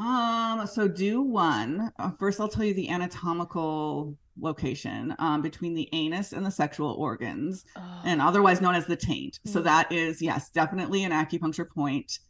Um, 0.00 0.66
so 0.66 0.86
Du 0.88 1.20
one. 1.22 1.92
Uh, 1.98 2.10
first, 2.12 2.40
I'll 2.40 2.48
tell 2.48 2.64
you 2.64 2.74
the 2.74 2.88
anatomical 2.88 4.16
location 4.40 5.14
um, 5.18 5.42
between 5.42 5.74
the 5.74 5.88
anus 5.92 6.32
and 6.32 6.46
the 6.46 6.50
sexual 6.50 6.92
organs, 6.92 7.64
and 8.04 8.20
otherwise 8.22 8.60
known 8.60 8.74
as 8.76 8.86
the 8.86 8.96
taint. 8.96 9.40
So 9.44 9.60
Mm. 9.60 9.64
that 9.64 9.90
is 9.92 10.22
yes, 10.22 10.50
definitely 10.50 11.02
an 11.04 11.10
acupuncture 11.12 11.68
point. 11.68 12.20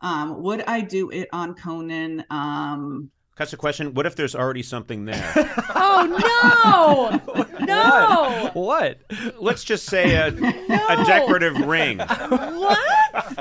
Um, 0.00 0.42
would 0.42 0.62
I 0.66 0.80
do 0.80 1.10
it 1.10 1.28
on 1.32 1.54
Conan? 1.54 2.24
Um, 2.30 3.10
That's 3.36 3.50
the 3.50 3.56
question. 3.56 3.92
What 3.94 4.06
if 4.06 4.14
there's 4.16 4.34
already 4.34 4.62
something 4.62 5.04
there? 5.04 5.54
Oh 5.80 7.20
no! 7.34 7.44
no! 7.66 8.50
What? 8.54 9.00
Let's 9.40 9.64
just 9.64 9.86
say 9.86 10.14
a, 10.14 10.30
No! 10.68 10.86
a 10.88 11.04
decorative 11.04 11.56
ring, 11.66 11.98
What? 11.98 13.38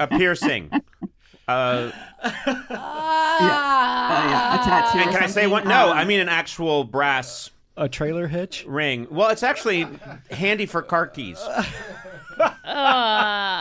a 0.00 0.06
piercing. 0.08 0.70
Uh, 1.46 1.90
Ah. 2.70 4.28
yeah, 4.30 4.54
a 4.54 4.64
tattoo. 4.64 4.98
and 4.98 5.08
or 5.08 5.12
can 5.12 5.22
I 5.22 5.26
say 5.26 5.32
something? 5.42 5.50
what? 5.50 5.66
No, 5.66 5.90
Um, 5.90 5.96
I 5.98 6.04
mean 6.04 6.20
an 6.20 6.28
actual 6.28 6.84
brass 6.84 7.50
a 7.76 7.88
trailer 7.88 8.26
hitch? 8.28 8.64
ring. 8.66 9.06
Well, 9.10 9.30
it's 9.30 9.42
actually 9.42 9.86
handy 10.30 10.66
for 10.66 10.80
car 10.82 11.06
keys. 11.06 11.38
Uh, 11.38 11.64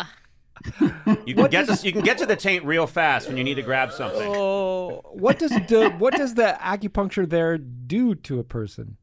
You 1.25 1.35
can 1.35 1.49
get 1.49 1.67
to, 1.67 1.77
you 1.85 1.91
can 1.91 2.03
get 2.03 2.17
to 2.19 2.25
the 2.25 2.37
taint 2.37 2.63
real 2.63 2.87
fast 2.87 3.27
when 3.27 3.35
you 3.35 3.43
need 3.43 3.55
to 3.55 3.61
grab 3.61 3.91
something. 3.91 4.21
Oh, 4.33 5.01
what 5.11 5.37
does 5.37 5.51
the 5.51 5.89
what 5.99 6.13
does 6.15 6.35
the 6.35 6.57
acupuncture 6.61 7.27
there 7.29 7.57
do 7.57 8.15
to 8.15 8.39
a 8.39 8.43
person? 8.45 8.95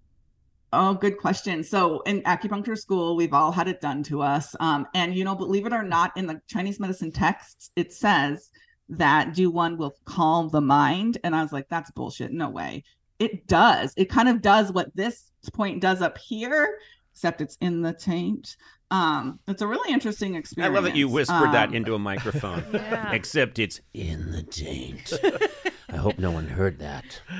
Oh, 0.72 0.94
good 0.94 1.18
question. 1.18 1.62
So 1.64 2.00
in 2.02 2.22
acupuncture 2.22 2.78
school, 2.78 3.14
we've 3.14 3.34
all 3.34 3.52
had 3.52 3.68
it 3.68 3.80
done 3.82 4.02
to 4.04 4.22
us. 4.22 4.56
Um, 4.60 4.86
and 4.94 5.14
you 5.14 5.22
know, 5.24 5.34
believe 5.34 5.66
it 5.66 5.72
or 5.74 5.82
not, 5.82 6.16
in 6.16 6.26
the 6.26 6.40
Chinese 6.48 6.80
medicine 6.80 7.12
texts, 7.12 7.70
it 7.76 7.92
says 7.92 8.48
that 8.90 9.34
Du 9.34 9.50
one 9.50 9.76
will 9.76 9.94
calm 10.04 10.48
the 10.48 10.60
mind. 10.60 11.18
And 11.24 11.34
I 11.34 11.42
was 11.42 11.52
like, 11.52 11.68
that's 11.68 11.90
bullshit. 11.90 12.32
No 12.32 12.50
way. 12.50 12.84
It 13.18 13.46
does. 13.46 13.92
It 13.96 14.06
kind 14.10 14.28
of 14.28 14.42
does 14.42 14.72
what 14.72 14.94
this 14.96 15.30
point 15.52 15.80
does 15.80 16.02
up 16.02 16.18
here, 16.18 16.78
except 17.12 17.40
it's 17.40 17.56
in 17.60 17.82
the 17.82 17.92
taint. 17.92 18.56
Um, 18.90 19.38
it's 19.46 19.62
a 19.62 19.66
really 19.68 19.92
interesting 19.92 20.34
experience. 20.34 20.72
I 20.72 20.74
love 20.74 20.84
that 20.84 20.96
you 20.96 21.08
whispered 21.08 21.52
that 21.52 21.68
Um, 21.68 21.74
into 21.76 21.94
a 21.94 21.98
microphone. 21.98 22.64
Yeah. 22.72 23.12
Except 23.12 23.58
it's 23.58 23.80
in 23.94 24.32
the 24.32 24.42
taint. 24.42 25.12
I 25.88 25.96
hope 25.96 26.18
no 26.18 26.30
one 26.30 26.48
heard 26.48 26.78
that. 26.80 27.20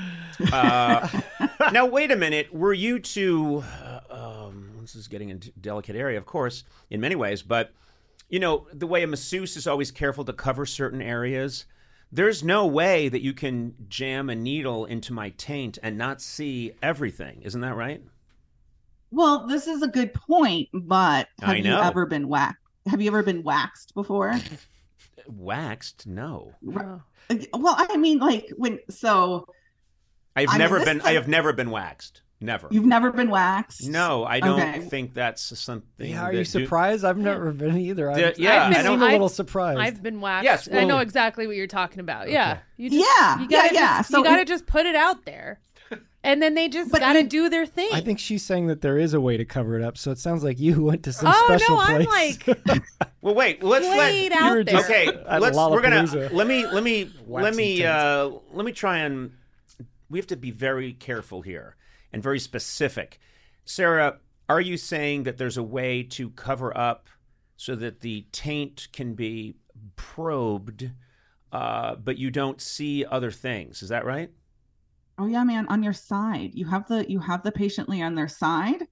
Uh, 0.53 1.07
now, 1.71 1.85
wait 1.85 2.11
a 2.11 2.17
minute. 2.17 2.51
Were 2.51 2.73
you 2.73 2.99
two? 2.99 3.63
Uh, 3.85 4.01
um, 4.49 4.71
this 4.81 4.95
is 4.95 5.07
getting 5.07 5.29
into 5.29 5.51
delicate 5.61 5.95
area, 5.95 6.17
of 6.17 6.25
course, 6.25 6.65
in 6.89 6.99
many 6.99 7.15
ways. 7.15 7.43
But 7.43 7.73
you 8.31 8.39
know, 8.39 8.67
the 8.73 8.87
way 8.87 9.03
a 9.03 9.07
masseuse 9.07 9.57
is 9.57 9.67
always 9.67 9.91
careful 9.91 10.25
to 10.25 10.33
cover 10.33 10.65
certain 10.65 11.03
areas. 11.03 11.67
There's 12.13 12.43
no 12.43 12.67
way 12.67 13.09
that 13.09 13.23
you 13.23 13.35
can 13.35 13.75
jam 13.89 14.31
a 14.31 14.35
needle 14.35 14.85
into 14.85 15.13
my 15.13 15.31
taint 15.31 15.79
and 15.83 15.99
not 15.99 16.23
see 16.23 16.73
everything. 16.83 17.43
Isn't 17.43 17.61
that 17.61 17.77
right? 17.77 18.03
Well, 19.11 19.47
this 19.47 19.67
is 19.67 19.83
a 19.83 19.89
good 19.89 20.15
point, 20.15 20.69
but 20.73 21.29
have 21.43 21.59
you 21.59 21.73
ever 21.75 22.07
been 22.07 22.29
waxed? 22.29 22.57
Have 22.87 23.01
you 23.01 23.09
ever 23.09 23.23
been 23.23 23.43
waxed 23.43 23.95
before? 23.95 24.35
Waxed? 25.29 26.07
No. 26.07 26.55
Well, 26.63 27.05
I 27.29 27.97
mean, 27.97 28.19
like 28.19 28.51
when 28.57 28.81
so 28.89 29.47
I've 30.35 30.49
I 30.49 30.59
never 30.59 30.79
this 30.79 30.87
been. 30.87 31.01
I 31.03 31.13
have 31.13 31.29
never 31.29 31.53
been 31.53 31.71
waxed. 31.71 32.23
Never. 32.43 32.69
you've 32.71 32.87
never 32.87 33.13
been 33.13 33.29
waxed. 33.29 33.87
No, 33.89 34.25
I 34.25 34.41
don't 34.41 34.59
Okay. 34.61 34.81
think 34.81 35.13
that's 35.13 35.59
something. 35.59 36.11
Yeah, 36.11 36.23
are 36.23 36.33
that 36.33 36.39
you 36.39 36.45
do- 36.45 36.65
surprised? 36.65 37.05
I've 37.05 37.19
never 37.19 37.53
been 37.53 37.77
either. 37.77 38.11
I'm, 38.11 38.19
Yeah, 38.19 38.33
yeah, 38.39 38.63
I'm 38.65 38.75
I 38.75 38.83
don't- 38.83 39.03
a 39.03 39.05
little 39.07 39.27
I've- 39.27 39.35
surprised. 39.35 39.79
I've 39.79 40.03
been 40.03 40.21
waxed. 40.23 40.45
Yes, 40.45 40.69
I 40.73 40.85
know 40.85 40.99
exactly 40.99 41.47
what 41.47 41.57
you're 41.57 41.67
talking 41.67 42.01
about. 42.01 42.31
Yeah. 42.31 42.59
You 42.79 42.89
just, 42.89 43.07
Yeah, 43.19 43.41
you 43.43 43.49
gotta 43.49 43.75
yeah, 43.75 43.81
yeah. 43.81 43.97
Just, 43.99 44.11
So 44.11 44.19
you 44.19 44.25
gotta 44.25 44.43
it- 44.43 44.49
just 44.49 44.65
put 44.67 44.87
it 44.87 44.95
out 44.97 45.27
there. 45.27 45.61
And 46.23 46.43
then 46.43 46.55
they 46.55 46.69
just 46.69 46.91
But 46.93 47.01
gotta 47.01 47.23
you- 47.23 47.29
do 47.29 47.49
their 47.49 47.65
thing. 47.67 47.89
I 47.95 48.01
think 48.03 48.19
she's 48.19 48.43
saying 48.43 48.67
that 48.67 48.83
there 48.83 48.99
is 48.99 49.15
a 49.15 49.21
way 49.21 49.37
to 49.39 49.45
cover 49.47 49.79
it 49.79 49.83
up. 49.85 49.97
So 49.99 50.11
it 50.11 50.19
sounds 50.19 50.43
like 50.45 50.59
you 50.61 50.83
went 50.83 51.03
to 51.05 51.13
some 51.15 51.33
oh 51.35 51.45
special 51.47 51.77
no, 51.77 51.83
I'm 51.83 52.05
place. 52.05 52.39
like 52.47 52.83
Well, 53.23 53.35
wait. 53.35 53.63
Let's 53.63 53.87
let. 53.87 54.33
out 54.33 54.53
there. 54.55 54.65
just- 54.65 54.85
Okay, 54.91 55.07
let's. 55.39 55.57
We're 55.57 55.81
gonna. 55.83 56.05
Let 56.33 56.47
me. 56.47 56.67
Let 56.67 56.83
me. 56.83 57.11
let 57.27 57.55
me. 57.55 57.85
Uh, 57.85 58.31
let 58.53 58.65
me 58.65 58.73
try 58.73 58.99
and. 58.99 59.33
We 60.11 60.19
have 60.19 60.27
to 60.29 60.37
be 60.37 60.51
very 60.51 60.93
careful 60.95 61.41
here 61.43 61.77
and 62.13 62.23
very 62.23 62.39
specific. 62.39 63.19
Sarah, 63.65 64.19
are 64.49 64.61
you 64.61 64.77
saying 64.77 65.23
that 65.25 65.39
there's 65.39 65.57
a 65.57 65.63
way 65.63 66.03
to 66.03 66.31
cover 66.31 66.77
up 66.77 67.09
so 67.57 67.75
that 67.77 68.01
the 68.01 68.27
taint 68.33 68.89
can 68.93 69.15
be 69.15 69.55
probed, 69.97 70.91
uh, 71.53 71.95
but 71.97 72.19
you 72.19 72.31
don't 72.31 72.61
see 72.61 73.05
other 73.05 73.31
things? 73.31 73.83
Is 73.83 73.89
that 73.91 74.05
right? 74.05 74.31
Oh 75.19 75.27
yeah, 75.27 75.45
man, 75.45 75.67
on 75.69 75.83
your 75.83 75.93
side. 75.93 76.51
You 76.55 76.67
have 76.67 76.89
the 76.89 77.05
you 77.11 77.21
have 77.21 77.43
the 77.43 77.53
patiently 77.53 78.01
on 78.03 78.15
their 78.15 78.29
side. 78.29 78.87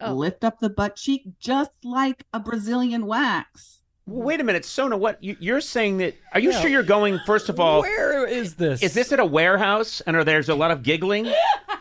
Oh. 0.00 0.12
Lift 0.12 0.44
up 0.44 0.58
the 0.60 0.70
butt 0.70 0.96
cheek 0.96 1.22
just 1.40 1.70
like 1.84 2.24
a 2.32 2.40
Brazilian 2.40 3.06
wax. 3.06 3.78
Wait 4.06 4.40
a 4.40 4.44
minute, 4.44 4.64
Sona. 4.64 4.96
What 4.96 5.22
you, 5.22 5.36
you're 5.38 5.60
saying 5.60 5.98
that? 5.98 6.14
Are 6.32 6.40
you 6.40 6.50
Yeah. 6.50 6.60
sure 6.60 6.70
you're 6.70 6.82
going? 6.82 7.18
First 7.26 7.48
of 7.48 7.60
all, 7.60 7.82
Where 7.82 8.26
is 8.26 8.54
this? 8.54 8.82
is 8.82 8.94
this 8.94 9.12
at 9.12 9.20
a 9.20 9.24
warehouse? 9.24 10.00
And 10.00 10.16
are 10.16 10.24
there's 10.24 10.48
a 10.48 10.54
lot 10.54 10.70
of 10.70 10.82
giggling? 10.82 11.26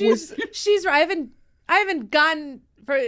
No, 0.00 0.14
she's 0.14 0.34
she's 0.52 0.84
right. 0.86 0.94
I 0.96 0.98
haven't 1.00 1.30
I 1.68 1.78
haven't 1.78 2.10
gotten 2.10 2.62
for 2.86 2.98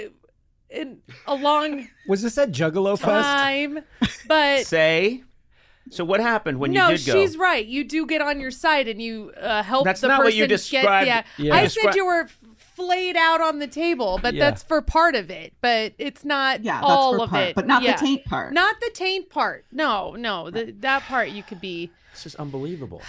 in 0.71 0.99
a 1.27 1.35
long 1.35 1.89
Was 2.09 2.23
this 2.23 2.39
at 2.39 2.51
Juggalo 2.53 2.99
Fest? 2.99 3.85
But 4.27 4.67
Say. 4.67 5.23
So 5.91 6.05
what 6.05 6.21
happened 6.21 6.59
when 6.59 6.73
no, 6.73 6.89
you 6.91 6.97
did 6.97 7.07
go? 7.07 7.13
she's 7.13 7.37
right. 7.37 7.67
You 7.67 7.85
do 7.85 8.07
get 8.07 8.23
on 8.23 8.41
your 8.41 8.53
side 8.53 8.87
and 8.89 9.03
you 9.03 9.33
uh, 9.39 9.63
help 9.63 9.85
That's 9.85 10.01
the 10.01 10.09
not 10.09 10.19
person 10.19 10.25
what 10.27 10.35
you 10.35 10.45
get 10.45 10.49
described. 10.49 11.07
yeah. 11.09 11.25
Yeah. 11.37 11.55
I 11.55 11.65
Descri- 11.65 11.71
said 11.83 11.95
you 11.97 12.07
were 12.07 12.29
flayed 12.57 13.17
out 13.17 13.41
on 13.43 13.59
the 13.59 13.67
table, 13.67 14.19
but 14.23 14.33
Yeah. 14.33 14.49
that's 14.49 14.63
for 14.63 14.81
part 14.81 15.15
of 15.17 15.29
it. 15.29 15.53
But 15.61 15.93
it's 15.99 16.25
not 16.25 16.63
Yeah, 16.63 16.75
that's 16.81 16.87
all 16.87 17.17
for 17.19 17.25
of 17.25 17.31
part, 17.31 17.49
it. 17.49 17.55
but 17.57 17.67
not 17.67 17.83
Yeah. 17.83 17.93
the 17.97 17.99
taint 18.07 18.25
part. 18.25 18.53
Not 18.55 18.77
the 18.81 18.91
taint 18.95 19.29
part. 19.29 19.67
No, 19.73 20.15
no, 20.15 20.51
the, 20.51 20.73
that 20.81 21.03
part 21.03 21.31
you 21.31 21.43
could 21.43 21.61
be. 21.61 21.91
This 22.13 22.27
is 22.27 22.35
unbelievable. 22.37 23.03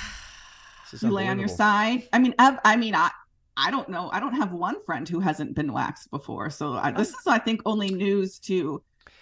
This 0.91 0.95
is 0.95 1.03
you 1.03 1.11
lay 1.11 1.27
on 1.27 1.39
your 1.39 1.47
side. 1.47 2.09
I 2.11 2.19
mean, 2.19 2.33
I've, 2.39 2.59
I 2.65 2.75
mean, 2.75 2.95
I 2.95 3.11
I 3.55 3.71
don't 3.71 3.89
know. 3.89 4.09
I 4.11 4.19
don't 4.19 4.33
have 4.35 4.51
one 4.51 4.83
friend 4.85 5.07
who 5.07 5.19
hasn't 5.19 5.55
been 5.55 5.73
waxed 5.73 6.09
before. 6.11 6.49
So 6.49 6.73
I, 6.73 6.91
this 6.91 7.13
oh. 7.13 7.19
is, 7.19 7.27
I 7.27 7.39
think, 7.39 7.61
only 7.65 7.89
news 7.89 8.39
to. 8.39 8.81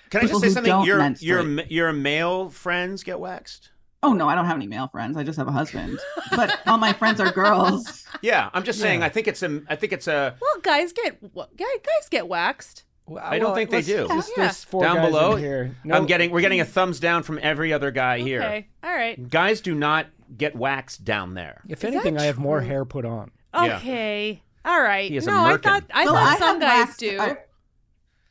Can 0.10 0.20
I 0.20 0.22
just 0.24 0.32
people 0.32 0.42
say 0.42 0.48
who 0.48 0.54
something? 0.54 0.72
don't 0.72 0.86
Your 0.86 0.98
menstruate. 1.00 1.68
your 1.70 1.88
your 1.88 1.94
male 1.94 2.50
friends 2.50 3.04
get 3.04 3.20
waxed. 3.20 3.72
Oh 4.04 4.14
no, 4.14 4.28
I 4.28 4.36
don't 4.36 4.46
have 4.46 4.56
any 4.56 4.68
male 4.68 4.88
friends. 4.88 5.16
I 5.16 5.24
just 5.24 5.38
have 5.38 5.48
a 5.48 5.52
husband. 5.52 6.00
but 6.36 6.60
all 6.66 6.78
my 6.78 6.94
friends 6.94 7.20
are 7.20 7.32
girls. 7.32 8.08
Yeah, 8.24 8.52
I'm 8.54 8.64
just 8.64 8.80
saying. 8.80 9.00
Yeah. 9.00 9.08
I 9.08 9.10
think 9.10 9.28
it's 9.28 9.42
a. 9.42 9.64
I 9.68 9.76
think 9.76 9.94
it's 9.94 10.08
a. 10.08 10.36
Well, 10.40 10.62
guys 10.62 10.94
get 10.94 11.20
guys 11.34 12.10
get 12.12 12.28
waxed. 12.28 12.84
Well, 13.08 13.24
I 13.24 13.40
don't 13.40 13.56
think 13.56 13.72
they 13.72 13.82
do. 13.82 14.06
let's- 14.06 14.30
Yeah. 14.38 14.44
There's 14.44 14.64
four 14.64 14.84
Down 14.84 14.98
guys 14.98 15.08
below, 15.08 15.36
in 15.38 15.40
here. 15.40 15.76
I'm 15.92 16.06
getting. 16.06 16.30
We're 16.30 16.42
getting 16.42 16.62
a 16.62 16.66
thumbs 16.66 17.00
down 17.00 17.24
from 17.24 17.40
every 17.42 17.74
other 17.74 17.90
guy 17.90 18.20
here. 18.20 18.44
Okay, 18.44 18.68
all 18.84 18.94
right. 18.94 19.28
Guys 19.28 19.62
do 19.62 19.74
not 19.74 20.06
get 20.38 20.56
waxed 20.56 21.04
down 21.04 21.34
there. 21.34 21.64
If 21.68 21.84
Is 21.84 21.96
anything, 21.96 22.20
I 22.20 22.24
have 22.26 22.38
more 22.38 22.62
hair 22.62 22.86
put 22.86 23.06
on. 23.06 23.32
Yeah. 23.54 23.78
Okay, 23.78 24.42
all 24.66 24.82
right. 24.82 25.10
He 25.10 25.18
is 25.18 25.26
no, 25.28 25.44
I 25.44 25.58
thought 25.58 25.84
I 25.94 26.06
No, 26.06 26.14
thought 26.14 26.38
some 26.40 26.60
guys 26.60 26.86
waxed- 26.88 27.00
do. 27.00 27.20
I, 27.20 27.36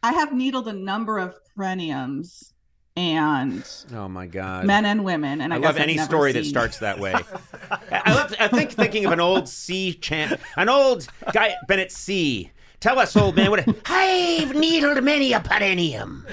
I 0.03 0.13
have 0.13 0.33
needled 0.33 0.67
a 0.69 0.73
number 0.73 1.19
of 1.19 1.35
perineums 1.59 2.53
and 2.97 3.63
Oh 3.95 4.09
my 4.09 4.27
god. 4.27 4.65
men 4.67 4.85
and 4.85 5.05
women, 5.05 5.41
and 5.41 5.53
I, 5.53 5.57
I 5.57 5.59
guess 5.61 5.67
love 5.67 5.75
I've 5.77 5.83
any 5.83 5.95
never 5.97 6.07
story 6.09 6.33
that 6.33 6.45
starts 6.47 6.79
that 6.79 6.99
way. 6.99 7.15
I, 7.71 8.03
I 8.07 8.15
love. 8.15 8.35
I 8.41 8.49
think 8.49 8.73
thinking 8.73 9.05
of 9.07 9.13
an 9.13 9.21
old 9.21 9.49
C 9.63 9.93
chant, 9.95 10.41
an 10.57 10.69
old 10.69 11.07
guy 11.33 11.55
Bennett 11.69 11.93
C. 11.93 12.51
Tell 12.81 12.99
us, 12.99 13.15
old 13.15 13.37
man, 13.37 13.51
what? 13.51 13.69
I've 13.87 14.55
needled 14.57 15.03
many 15.05 15.35
a 15.35 15.41
perineum. 15.41 16.27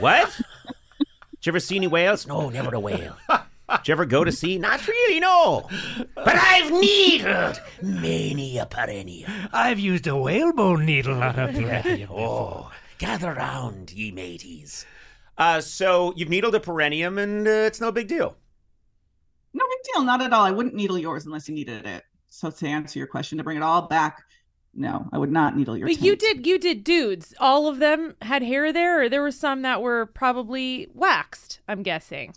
What? 0.00 0.30
Did 0.98 1.46
you 1.46 1.50
ever 1.50 1.60
see 1.60 1.76
any 1.76 1.86
whales? 1.86 2.26
No, 2.26 2.50
never 2.50 2.74
a 2.74 2.80
whale. 2.80 3.16
Did 3.78 3.88
you 3.88 3.92
ever 3.92 4.04
go 4.04 4.24
to 4.24 4.32
sea? 4.32 4.58
Not 4.58 4.86
really, 4.86 5.20
no. 5.20 5.68
But 6.14 6.36
I've 6.36 6.70
needled 6.72 7.60
many 7.82 8.58
a 8.58 8.66
perineum. 8.66 9.30
I've 9.52 9.78
used 9.78 10.06
a 10.06 10.16
whalebone 10.16 10.84
needle 10.84 11.22
on 11.22 11.38
a 11.38 11.48
perineum. 11.52 12.10
Oh, 12.12 12.70
gather 12.98 13.32
round, 13.32 13.92
ye 13.92 14.10
mateys. 14.10 14.86
Uh, 15.38 15.60
so 15.60 16.12
you've 16.16 16.28
needled 16.28 16.54
a 16.54 16.60
perineum, 16.60 17.18
and 17.18 17.46
uh, 17.46 17.50
it's 17.50 17.80
no 17.80 17.90
big 17.90 18.08
deal. 18.08 18.36
No 19.54 19.64
big 19.68 19.92
deal, 19.92 20.04
not 20.04 20.22
at 20.22 20.32
all. 20.32 20.44
I 20.44 20.50
wouldn't 20.50 20.74
needle 20.74 20.98
yours 20.98 21.26
unless 21.26 21.48
you 21.48 21.54
needed 21.54 21.86
it. 21.86 22.04
So 22.28 22.50
to 22.50 22.66
answer 22.66 22.98
your 22.98 23.08
question, 23.08 23.38
to 23.38 23.44
bring 23.44 23.56
it 23.56 23.62
all 23.62 23.82
back, 23.82 24.22
no, 24.74 25.06
I 25.12 25.18
would 25.18 25.32
not 25.32 25.56
needle 25.56 25.76
your. 25.76 25.86
But 25.88 26.00
you 26.00 26.16
did 26.16 26.46
you 26.46 26.58
did 26.58 26.84
dudes. 26.84 27.34
All 27.38 27.66
of 27.68 27.78
them 27.78 28.14
had 28.22 28.42
hair 28.42 28.72
there, 28.72 29.02
or 29.02 29.08
there 29.08 29.20
were 29.20 29.30
some 29.30 29.62
that 29.62 29.82
were 29.82 30.06
probably 30.06 30.88
waxed. 30.94 31.60
I'm 31.68 31.82
guessing. 31.82 32.34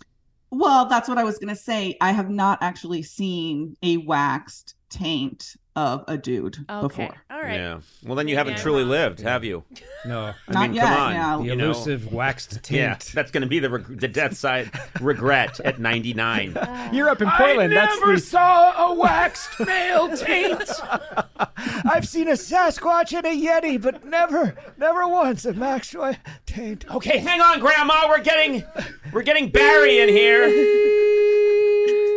Well, 0.50 0.86
that's 0.86 1.08
what 1.08 1.18
I 1.18 1.24
was 1.24 1.38
gonna 1.38 1.56
say. 1.56 1.96
I 2.00 2.12
have 2.12 2.30
not 2.30 2.62
actually 2.62 3.02
seen 3.02 3.76
a 3.82 3.98
waxed 3.98 4.75
taint 4.88 5.56
of 5.74 6.04
a 6.08 6.16
dude 6.16 6.64
Okay, 6.70 6.86
before. 7.06 7.14
all 7.30 7.42
right. 7.42 7.54
Yeah. 7.60 7.80
Well, 8.04 8.14
then 8.14 8.28
you 8.28 8.36
haven't 8.36 8.54
I'm 8.54 8.60
truly 8.60 8.80
wrong. 8.82 8.90
lived, 8.90 9.20
have 9.20 9.44
you? 9.44 9.62
No. 10.06 10.32
I 10.48 10.52
Not 10.52 10.62
mean, 10.62 10.74
yet, 10.74 10.84
come 10.86 10.94
on. 11.00 11.12
yeah. 11.14 11.36
The 11.36 11.44
you 11.44 11.56
know? 11.56 11.64
elusive 11.66 12.12
waxed 12.14 12.62
taint. 12.62 12.70
Yeah, 12.80 12.96
that's 13.12 13.30
going 13.30 13.42
to 13.42 13.46
be 13.48 13.58
the 13.58 13.68
reg- 13.68 14.00
the 14.00 14.08
death 14.08 14.36
side 14.38 14.70
regret 15.02 15.60
at 15.60 15.78
99. 15.78 16.56
You're 16.92 17.10
up 17.10 17.20
in 17.20 17.28
Portland. 17.30 17.72
that's 17.74 17.94
the... 18.00 18.06
Never 18.06 18.18
saw 18.18 18.90
a 18.90 18.94
waxed 18.94 19.60
male 19.60 20.16
taint. 20.16 20.70
I've 21.84 22.08
seen 22.08 22.28
a 22.28 22.32
Sasquatch 22.32 23.12
and 23.14 23.26
a 23.26 23.30
Yeti, 23.38 23.80
but 23.80 24.04
never, 24.04 24.56
never 24.78 25.06
once 25.06 25.44
a 25.44 25.52
Maxwell 25.52 26.16
taint. 26.46 26.86
Okay, 26.94 27.18
hang 27.18 27.40
on, 27.42 27.60
Grandma. 27.60 28.06
We're 28.08 28.22
getting 28.22 28.64
we're 29.12 29.22
getting 29.22 29.50
Barry 29.50 29.98
in 30.00 30.08
here. 30.08 30.44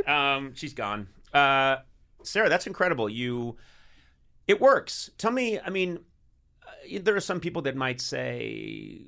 Um, 0.07 0.53
she's 0.55 0.73
gone. 0.73 1.07
Uh, 1.33 1.77
Sarah, 2.23 2.49
that's 2.49 2.67
incredible. 2.67 3.09
You, 3.09 3.57
it 4.47 4.59
works. 4.59 5.09
Tell 5.17 5.31
me. 5.31 5.59
I 5.59 5.69
mean, 5.69 5.99
uh, 6.65 6.99
there 7.01 7.15
are 7.15 7.21
some 7.21 7.39
people 7.39 7.63
that 7.63 7.75
might 7.75 8.01
say, 8.01 9.07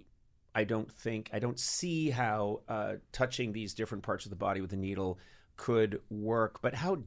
I 0.54 0.64
don't 0.64 0.92
think, 0.92 1.30
I 1.34 1.40
don't 1.40 1.60
see 1.60 2.10
how 2.10 2.62
uh, 2.68 2.94
touching 3.12 3.54
these 3.54 3.74
different 3.74 4.04
parts 4.04 4.26
of 4.26 4.30
the 4.30 4.36
body 4.36 4.62
with 4.62 4.74
a 4.74 4.78
needle 4.78 5.20
could 5.58 6.02
work. 6.10 6.62
But 6.62 6.74
how 6.74 7.04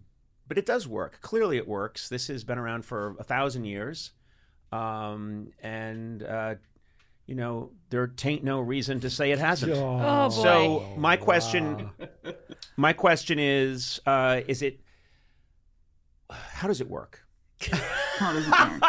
but 0.47 0.59
it 0.59 0.67
does 0.67 0.87
work. 0.87 1.21
Clearly, 1.21 1.57
it 1.57 1.67
works. 1.67 2.09
This 2.09 2.29
has 2.29 2.45
been 2.45 2.59
around 2.59 2.85
for 2.85 3.17
a 3.19 3.25
thousand 3.25 3.64
years, 3.64 4.12
um, 4.73 5.49
and 5.62 6.23
uh, 6.23 6.57
you 7.27 7.35
know 7.35 7.71
there 7.90 8.07
tain't 8.07 8.43
no 8.43 8.61
reason 8.61 9.01
to 9.01 9.11
say 9.11 9.31
it 9.31 9.38
hasn't. 9.38 9.73
Oh, 9.73 10.29
boy. 10.29 10.35
So 10.35 10.95
my 10.99 11.17
question, 11.17 11.90
my 12.77 12.93
question 12.93 13.38
is, 13.38 14.01
uh, 14.07 14.43
is 14.47 14.62
it? 14.62 14.81
How 16.53 16.68
does 16.68 16.81
it 16.81 16.88
work? 16.88 17.20
How 18.18 18.33
does 18.33 18.47
it 18.47 18.81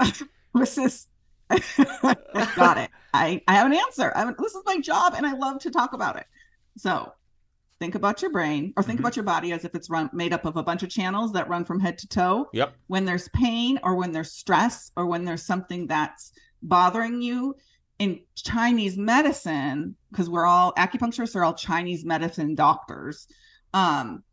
work? 0.00 0.18
this 0.54 0.78
is 0.78 1.08
got 2.56 2.78
it. 2.78 2.90
I, 3.12 3.42
I 3.46 3.54
have 3.54 3.66
an 3.66 3.74
answer. 3.74 4.12
I 4.16 4.20
have, 4.20 4.36
this 4.38 4.54
is 4.54 4.62
my 4.64 4.80
job 4.80 5.14
and 5.16 5.26
I 5.26 5.32
love 5.34 5.58
to 5.60 5.70
talk 5.70 5.92
about 5.92 6.16
it. 6.16 6.26
So 6.76 7.12
think 7.80 7.94
about 7.94 8.22
your 8.22 8.30
brain 8.32 8.72
or 8.76 8.82
think 8.82 8.98
Mhm. 8.98 9.02
about 9.02 9.16
your 9.16 9.24
body 9.24 9.52
as 9.52 9.64
if 9.64 9.74
it's 9.74 9.90
run 9.90 10.08
made 10.12 10.32
up 10.32 10.44
of 10.46 10.56
a 10.56 10.62
bunch 10.62 10.82
of 10.82 10.88
channels 10.90 11.32
that 11.32 11.48
run 11.48 11.64
from 11.64 11.80
head 11.80 11.98
to 11.98 12.08
toe. 12.08 12.48
Yep. 12.52 12.74
When 12.86 13.04
there's 13.04 13.28
pain 13.28 13.78
or 13.82 13.94
when 13.94 14.12
there's 14.12 14.32
stress 14.32 14.90
or 14.96 15.06
when 15.06 15.24
there's 15.24 15.42
something 15.44 15.86
that's 15.86 16.32
bothering 16.62 17.20
you 17.20 17.56
in 17.98 18.20
Chinese 18.34 18.96
medicine, 18.96 19.94
because 20.10 20.28
we're 20.30 20.46
all 20.46 20.72
acupuncturists 20.74 21.36
are 21.36 21.44
all 21.44 21.54
Chinese 21.54 22.04
medicine 22.04 22.54
doctors. 22.54 23.28
Um, 23.72 24.24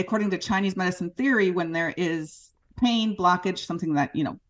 according 0.00 0.30
to 0.30 0.38
Chinese 0.38 0.76
medicine 0.76 1.10
theory, 1.10 1.50
when 1.50 1.72
there 1.72 1.94
is 1.96 2.50
pain, 2.76 3.16
blockage, 3.16 3.58
something 3.58 3.94
that 3.94 4.14
you 4.14 4.24
know 4.24 4.40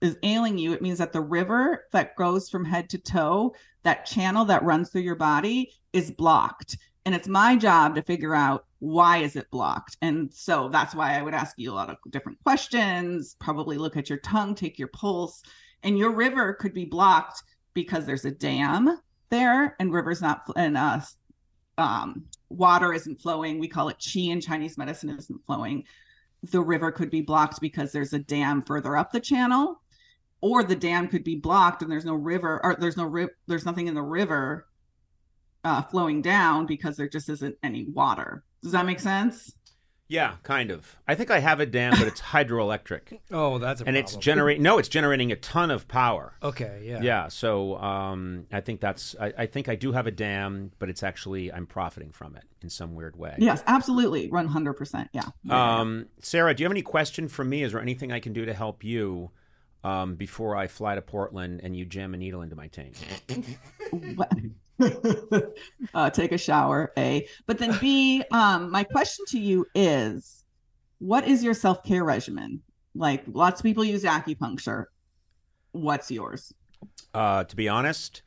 is 0.00 0.16
ailing 0.22 0.58
you, 0.58 0.72
it 0.72 0.82
means 0.82 0.98
that 0.98 1.12
the 1.12 1.20
river 1.20 1.86
that 1.92 2.16
goes 2.16 2.50
from 2.50 2.64
head 2.64 2.90
to 2.90 2.98
toe, 2.98 3.54
that 3.84 4.06
channel 4.06 4.44
that 4.46 4.62
runs 4.62 4.90
through 4.90 5.02
your 5.02 5.14
body, 5.14 5.72
is 5.92 6.10
blocked. 6.10 6.76
And 7.06 7.14
it's 7.14 7.28
my 7.28 7.56
job 7.56 7.94
to 7.94 8.02
figure 8.02 8.34
out 8.34 8.66
why 8.78 9.18
is 9.18 9.36
it 9.36 9.50
blocked. 9.50 9.96
And 10.02 10.32
so 10.32 10.68
that's 10.68 10.94
why 10.94 11.18
I 11.18 11.22
would 11.22 11.34
ask 11.34 11.58
you 11.58 11.70
a 11.70 11.74
lot 11.74 11.90
of 11.90 11.96
different 12.10 12.42
questions, 12.42 13.36
probably 13.38 13.78
look 13.78 13.96
at 13.96 14.08
your 14.08 14.18
tongue, 14.18 14.54
take 14.54 14.78
your 14.78 14.88
pulse, 14.88 15.42
and 15.82 15.98
your 15.98 16.10
river 16.10 16.54
could 16.54 16.74
be 16.74 16.84
blocked 16.84 17.42
because 17.74 18.06
there's 18.06 18.24
a 18.24 18.30
dam 18.30 18.98
there 19.30 19.74
and 19.80 19.92
rivers 19.92 20.20
not 20.20 20.42
and 20.54 20.76
uh 20.76 21.00
um 21.78 22.26
water 22.48 22.92
isn't 22.92 23.20
flowing. 23.20 23.58
We 23.58 23.68
call 23.68 23.88
it 23.88 23.98
qi 23.98 24.30
in 24.30 24.40
Chinese 24.40 24.78
medicine 24.78 25.10
isn't 25.10 25.44
flowing. 25.46 25.84
The 26.50 26.60
river 26.60 26.92
could 26.92 27.10
be 27.10 27.22
blocked 27.22 27.60
because 27.60 27.92
there's 27.92 28.12
a 28.12 28.18
dam 28.18 28.62
further 28.62 28.96
up 28.96 29.12
the 29.12 29.20
channel 29.20 29.80
or 30.40 30.62
the 30.62 30.76
dam 30.76 31.08
could 31.08 31.24
be 31.24 31.36
blocked 31.36 31.82
and 31.82 31.90
there's 31.90 32.04
no 32.04 32.14
river 32.14 32.60
or 32.62 32.76
there's 32.78 32.96
no 32.96 33.06
ri- 33.06 33.28
there's 33.46 33.64
nothing 33.64 33.86
in 33.86 33.94
the 33.94 34.02
river 34.02 34.66
uh, 35.64 35.82
flowing 35.82 36.20
down 36.20 36.66
because 36.66 36.96
there 36.96 37.08
just 37.08 37.30
isn't 37.30 37.56
any 37.62 37.84
water. 37.86 38.44
Does 38.62 38.72
that 38.72 38.86
make 38.86 39.00
sense 39.00 39.54
Yeah, 40.06 40.34
kind 40.42 40.70
of. 40.70 40.96
I 41.08 41.14
think 41.14 41.30
I 41.30 41.38
have 41.40 41.60
a 41.60 41.66
dam, 41.66 41.94
but 41.98 42.06
it's 42.06 42.20
hydroelectric, 42.34 43.18
Oh, 43.30 43.56
that's 43.58 43.80
a 43.80 43.84
and 43.86 43.96
it's 43.96 44.12
problem. 44.12 44.22
generate. 44.22 44.60
No, 44.60 44.76
it's 44.78 44.88
generating 44.88 45.32
a 45.32 45.36
ton 45.36 45.70
of 45.70 45.88
power. 45.88 46.34
Okay, 46.42 46.82
yeah. 46.84 47.00
Yeah, 47.00 47.28
so 47.28 47.76
um, 47.78 48.46
I 48.52 48.60
think 48.60 48.80
that's. 48.80 49.16
I, 49.18 49.32
I 49.38 49.46
think 49.46 49.68
I 49.70 49.76
do 49.76 49.92
have 49.92 50.06
a 50.06 50.10
dam, 50.10 50.72
but 50.78 50.90
it's 50.90 51.02
actually 51.02 51.50
I'm 51.50 51.66
profiting 51.66 52.12
from 52.12 52.36
it 52.36 52.44
in 52.62 52.68
some 52.70 52.94
weird 52.94 53.16
way. 53.16 53.34
yes 53.38 53.62
absolutely 53.66 54.30
100% 54.30 55.08
yeah 55.12 55.22
Um, 55.50 56.06
Sarah, 56.20 56.54
do 56.54 56.62
you 56.62 56.66
have 56.66 56.72
any 56.72 56.82
question 56.82 57.28
for 57.28 57.44
me? 57.44 57.62
Is 57.62 57.72
there 57.72 57.80
anything 57.80 58.10
I 58.12 58.20
can 58.20 58.32
do 58.32 58.44
to 58.46 58.54
help 58.54 58.82
you 58.84 59.30
um, 59.82 60.14
before 60.16 60.56
I 60.56 60.66
fly 60.66 60.94
to 60.94 61.02
Portland 61.02 61.60
and 61.62 61.76
you 61.76 61.84
jam 61.84 62.14
a 62.14 62.16
needle 62.16 62.40
into 62.42 62.56
my 62.56 62.68
tank? 62.68 62.94
Uh, 65.94 66.10
take 66.10 66.32
a 66.32 66.38
shower 66.38 66.92
a 66.98 67.26
but 67.46 67.58
then 67.58 67.78
b 67.80 68.22
um 68.32 68.70
my 68.70 68.82
question 68.82 69.24
to 69.28 69.38
you 69.38 69.64
is 69.74 70.44
what 70.98 71.26
is 71.28 71.44
your 71.44 71.54
self-care 71.54 72.02
regimen 72.02 72.60
like 72.94 73.22
lots 73.32 73.60
of 73.60 73.64
people 73.64 73.84
use 73.84 74.02
acupuncture 74.04 74.86
what's 75.72 76.10
yours 76.10 76.52
Uh, 77.14 77.44
to 77.44 77.56
be 77.56 77.68
honest, 77.68 78.22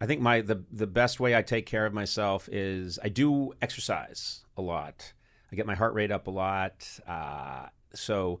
I 0.00 0.06
think 0.06 0.20
my 0.20 0.40
the 0.40 0.64
the 0.72 0.86
best 0.86 1.20
way 1.20 1.36
I 1.36 1.42
take 1.42 1.66
care 1.66 1.86
of 1.86 1.92
myself 1.94 2.48
is 2.50 2.98
I 3.02 3.08
do 3.08 3.52
exercise 3.62 4.44
a 4.56 4.62
lot. 4.62 5.12
I 5.52 5.56
get 5.56 5.66
my 5.66 5.74
heart 5.74 5.94
rate 5.94 6.10
up 6.10 6.26
a 6.26 6.30
lot. 6.30 6.88
Uh, 7.06 7.66
so 7.94 8.40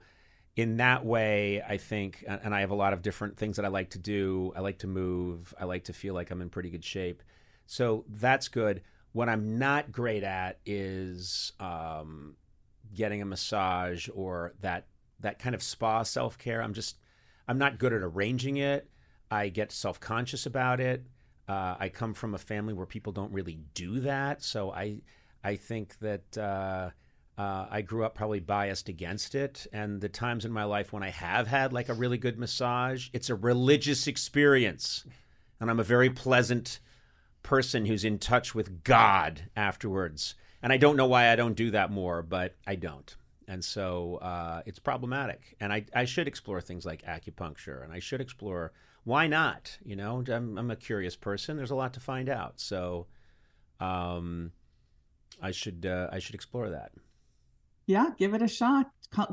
in 0.56 0.78
that 0.78 1.04
way, 1.04 1.62
I 1.62 1.76
think, 1.76 2.24
and 2.26 2.54
I 2.54 2.60
have 2.60 2.70
a 2.70 2.74
lot 2.74 2.94
of 2.94 3.02
different 3.02 3.36
things 3.36 3.56
that 3.56 3.66
I 3.66 3.68
like 3.68 3.90
to 3.90 3.98
do. 3.98 4.52
I 4.56 4.60
like 4.60 4.78
to 4.78 4.86
move. 4.86 5.52
I 5.60 5.64
like 5.64 5.84
to 5.84 5.92
feel 5.92 6.14
like 6.14 6.30
I'm 6.30 6.40
in 6.40 6.48
pretty 6.48 6.70
good 6.70 6.84
shape. 6.84 7.22
So 7.66 8.06
that's 8.08 8.48
good. 8.48 8.80
What 9.12 9.28
I'm 9.28 9.58
not 9.58 9.92
great 9.92 10.24
at 10.24 10.58
is 10.64 11.52
um, 11.60 12.36
getting 12.94 13.20
a 13.20 13.26
massage 13.26 14.08
or 14.14 14.54
that 14.60 14.86
that 15.20 15.38
kind 15.38 15.54
of 15.54 15.62
spa 15.62 16.02
self 16.02 16.38
care. 16.38 16.62
I'm 16.62 16.74
just 16.74 16.96
I'm 17.46 17.58
not 17.58 17.78
good 17.78 17.92
at 17.92 18.02
arranging 18.02 18.56
it. 18.56 18.88
I 19.30 19.50
get 19.50 19.72
self 19.72 20.00
conscious 20.00 20.46
about 20.46 20.80
it. 20.80 21.04
Uh, 21.48 21.76
I 21.78 21.90
come 21.90 22.14
from 22.14 22.34
a 22.34 22.38
family 22.38 22.72
where 22.72 22.86
people 22.86 23.12
don't 23.12 23.32
really 23.32 23.58
do 23.74 24.00
that, 24.00 24.42
so 24.42 24.72
I 24.72 25.02
I 25.44 25.56
think 25.56 25.98
that 26.00 26.38
uh, 26.38 26.90
uh, 27.38 27.66
I 27.70 27.82
grew 27.82 28.04
up 28.04 28.14
probably 28.14 28.40
biased 28.40 28.88
against 28.88 29.34
it. 29.34 29.66
And 29.72 30.00
the 30.00 30.08
times 30.08 30.44
in 30.44 30.52
my 30.52 30.64
life 30.64 30.92
when 30.92 31.02
I 31.02 31.10
have 31.10 31.46
had 31.46 31.72
like 31.72 31.88
a 31.88 31.94
really 31.94 32.18
good 32.18 32.38
massage, 32.38 33.08
it's 33.12 33.30
a 33.30 33.34
religious 33.34 34.06
experience, 34.06 35.04
and 35.60 35.70
I'm 35.70 35.80
a 35.80 35.84
very 35.84 36.10
pleasant 36.10 36.80
person 37.42 37.86
who's 37.86 38.04
in 38.04 38.18
touch 38.18 38.54
with 38.54 38.82
God 38.82 39.50
afterwards. 39.54 40.34
And 40.62 40.72
I 40.72 40.78
don't 40.78 40.96
know 40.96 41.06
why 41.06 41.30
I 41.30 41.36
don't 41.36 41.54
do 41.54 41.70
that 41.72 41.90
more, 41.90 42.22
but 42.22 42.56
I 42.66 42.74
don't. 42.74 43.14
And 43.46 43.64
so 43.64 44.16
uh, 44.16 44.62
it's 44.66 44.80
problematic. 44.80 45.56
And 45.60 45.72
I, 45.72 45.84
I 45.94 46.04
should 46.06 46.26
explore 46.26 46.60
things 46.60 46.84
like 46.84 47.02
acupuncture 47.02 47.84
and 47.84 47.92
I 47.92 48.00
should 48.00 48.20
explore 48.20 48.72
why 49.04 49.28
not? 49.28 49.78
You 49.84 49.94
know, 49.94 50.24
I'm, 50.26 50.58
I'm 50.58 50.70
a 50.72 50.76
curious 50.76 51.14
person. 51.14 51.56
There's 51.56 51.70
a 51.70 51.76
lot 51.76 51.94
to 51.94 52.00
find 52.00 52.28
out. 52.28 52.58
So 52.58 53.06
um, 53.78 54.50
I 55.40 55.52
should 55.52 55.86
uh, 55.86 56.08
I 56.10 56.18
should 56.18 56.34
explore 56.34 56.70
that. 56.70 56.90
Yeah 57.86 58.10
give 58.18 58.34
it 58.34 58.42
a 58.42 58.48
shot 58.48 58.90